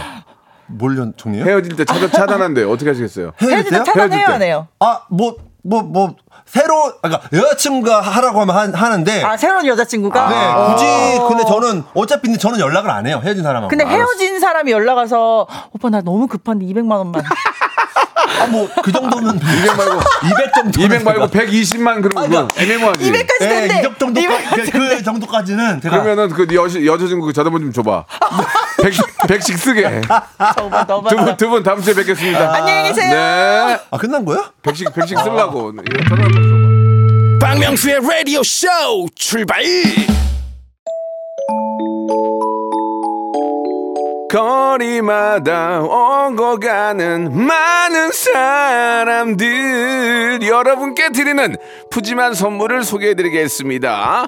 뭘 0.67 0.97
연- 0.97 1.13
정리요? 1.17 1.43
헤어질 1.43 1.75
때 1.75 1.83
차단 1.83 2.09
차단한대요. 2.09 2.71
어떻게 2.71 2.89
하시겠어요? 2.91 3.33
헤어질 3.41 3.63
때 3.71 3.75
헤어질 3.75 3.93
차단해요 3.93 4.27
때. 4.27 4.33
안 4.33 4.41
해요? 4.41 4.67
아, 4.79 5.01
뭐, 5.09 5.35
뭐, 5.63 5.83
뭐, 5.83 6.15
새로, 6.45 6.93
그러니까 7.01 7.27
여자친구가 7.33 7.99
하라고 7.99 8.39
하면 8.41 8.55
하, 8.55 8.61
하는데. 8.85 9.23
아 9.23 9.35
새로운 9.35 9.65
여자친구가. 9.67 10.29
네, 10.29 10.73
굳이, 10.73 10.85
어. 11.19 11.27
근데 11.27 11.43
저는, 11.43 11.83
어차피 11.93 12.27
근데 12.29 12.37
저는 12.39 12.59
연락을 12.61 12.89
안 12.89 13.05
해요. 13.05 13.19
헤어진 13.21 13.43
사람하고. 13.43 13.67
근데 13.67 13.85
헤어진 13.85 14.39
사람이 14.39 14.71
연락 14.71 14.95
와서 14.95 15.45
오빠 15.73 15.89
나 15.89 15.99
너무 16.01 16.27
급한데 16.27 16.65
200만 16.67 16.91
원만. 16.93 17.21
아, 18.41 18.47
뭐, 18.47 18.69
그 18.83 18.91
정도면. 18.91 19.35
200 19.41 19.77
말고 19.77 19.99
200 20.25 20.53
정도. 20.53 20.81
200 20.81 21.03
말고 21.03 21.27
120만 21.27 22.01
그러면 22.01 22.29
그러니까 22.47 22.61
애매모하지. 22.61 23.11
200까지 23.11 23.39
네, 23.39 23.47
된대. 23.67 23.79
이 23.79 23.81
정도, 23.83 24.21
그, 24.55 24.71
그 24.71 25.03
정도까지는 25.03 25.81
제가. 25.81 26.01
그러면은 26.01 26.29
그 26.35 26.47
여자 26.55 26.83
여자친구 26.83 27.25
그 27.27 27.33
전화번호 27.33 27.65
좀 27.65 27.73
줘봐. 27.73 28.05
100, 28.81 28.93
100씩 29.27 29.57
쓰게. 29.57 30.01
너무. 30.87 31.09
두분 31.09 31.37
두 31.37 31.49
분 31.49 31.63
다음 31.63 31.81
주에 31.81 31.93
뵙겠습니다. 31.93 32.53
안녕히 32.55 32.89
계세요. 32.89 33.09
네. 33.13 33.79
아, 33.91 33.97
끝난 33.97 34.23
거야? 34.25 34.51
100씩 34.63 34.91
100씩 34.93 35.21
쓰려고. 35.23 35.71
이거 35.71 35.93
전화번호 36.09 36.31
좀 36.31 37.39
줘봐. 37.39 37.47
박명수의 37.51 37.99
라디오 38.07 38.41
쇼 38.43 38.67
출발 39.15 39.61
거리마다 44.31 45.81
오고 45.81 46.61
가는 46.61 47.45
많은 47.45 48.11
사람들 48.13 49.59
여러분께 50.41 51.09
드리는 51.09 51.57
푸짐한 51.89 52.33
선물을 52.35 52.83
소개해 52.83 53.15
드리겠습니다. 53.15 54.27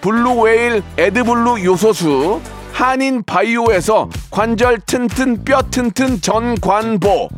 블루웨일 0.00 0.82
에드블루 0.96 1.64
요소수 1.64 2.40
한인 2.72 3.22
바이오에서 3.22 4.10
관절 4.30 4.80
튼튼 4.80 5.44
뼈 5.44 5.62
튼튼 5.70 6.20
전관보 6.20 7.28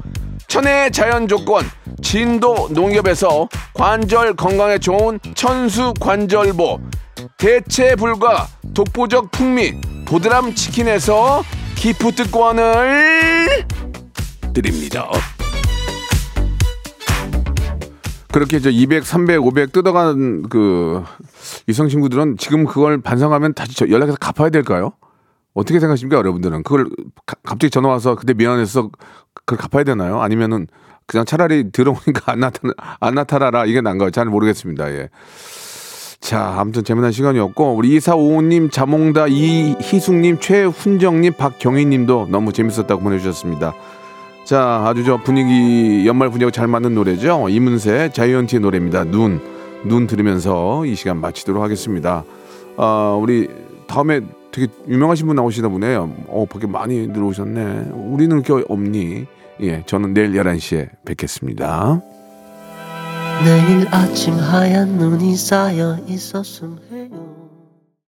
천혜의 0.48 0.90
자연 0.90 1.28
조건 1.28 1.64
진도 2.02 2.68
농협에서 2.70 3.48
관절 3.74 4.34
건강에 4.34 4.78
좋은 4.78 5.20
천수 5.34 5.94
관절보 6.00 6.80
대체 7.36 7.94
불가 7.94 8.48
독보적 8.74 9.30
풍미 9.30 9.80
보드람 10.06 10.54
치킨에서 10.54 11.42
기프트권을 11.76 13.66
드립니다. 14.52 15.08
그렇게 18.32 18.58
저 18.60 18.70
200, 18.70 19.04
300, 19.04 19.42
500 19.42 19.72
뜯어간 19.72 20.42
그 20.48 21.02
이성 21.66 21.88
친구들은 21.88 22.36
지금 22.36 22.64
그걸 22.66 23.00
반성하면 23.00 23.54
다시 23.54 23.74
저- 23.74 23.88
연락해서 23.88 24.18
갚아야 24.20 24.50
될까요? 24.50 24.92
어떻게 25.54 25.80
생각하십니까, 25.80 26.18
여러분들은? 26.18 26.62
그걸 26.62 26.84
가- 27.26 27.36
갑자기 27.42 27.70
전화 27.70 27.88
와서 27.88 28.14
그때 28.14 28.34
미안해서 28.34 28.90
그걸 29.34 29.58
갚아야 29.58 29.84
되나요? 29.84 30.20
아니면은 30.20 30.66
그냥 31.06 31.24
차라리 31.24 31.70
들어오니까 31.72 32.32
안 32.32 32.40
나타 32.40 32.60
안 33.00 33.14
나타나라 33.14 33.64
이게 33.64 33.80
난가요? 33.80 34.10
잘 34.10 34.26
모르겠습니다. 34.26 34.90
예. 34.92 35.08
자, 36.20 36.56
아무튼 36.58 36.84
재미난 36.84 37.12
시간이었고 37.12 37.74
우리 37.76 37.94
이사오님, 37.96 38.70
자몽다, 38.70 39.28
이희숙님, 39.28 40.40
최훈정님, 40.40 41.32
박경희님도 41.38 42.28
너무 42.30 42.52
재밌었다고 42.52 43.00
보내주셨습니다. 43.02 43.72
자, 44.48 44.82
아주 44.86 45.04
저 45.04 45.18
분위기 45.18 46.06
연말 46.06 46.30
분위기가 46.30 46.50
잘 46.50 46.66
맞는 46.68 46.94
노래죠. 46.94 47.50
이문세 47.50 48.12
자이언티의 48.14 48.60
노래입니다. 48.60 49.04
눈, 49.04 49.42
눈 49.84 50.06
들으면서 50.06 50.86
이 50.86 50.94
시간 50.94 51.20
마치도록 51.20 51.62
하겠습니다. 51.62 52.24
아, 52.78 53.18
우리 53.20 53.50
다음에 53.86 54.22
되게 54.50 54.68
유명하신 54.88 55.26
분 55.26 55.36
나오시다 55.36 55.68
보네요. 55.68 56.14
어, 56.28 56.46
밖에 56.46 56.66
많이 56.66 57.12
들어오셨네. 57.12 57.90
우리는 57.92 58.42
이렇게 58.42 58.64
없니? 58.66 59.26
예, 59.60 59.82
저는 59.84 60.14
내일 60.14 60.32
11시에 60.32 60.88
뵙겠습니다. 61.04 62.00
내일 63.44 63.86
아침 63.90 64.32
하얀 64.32 64.96
눈이 64.96 65.36
쌓여 65.36 65.98
있었음 66.08 66.78
해 66.90 67.10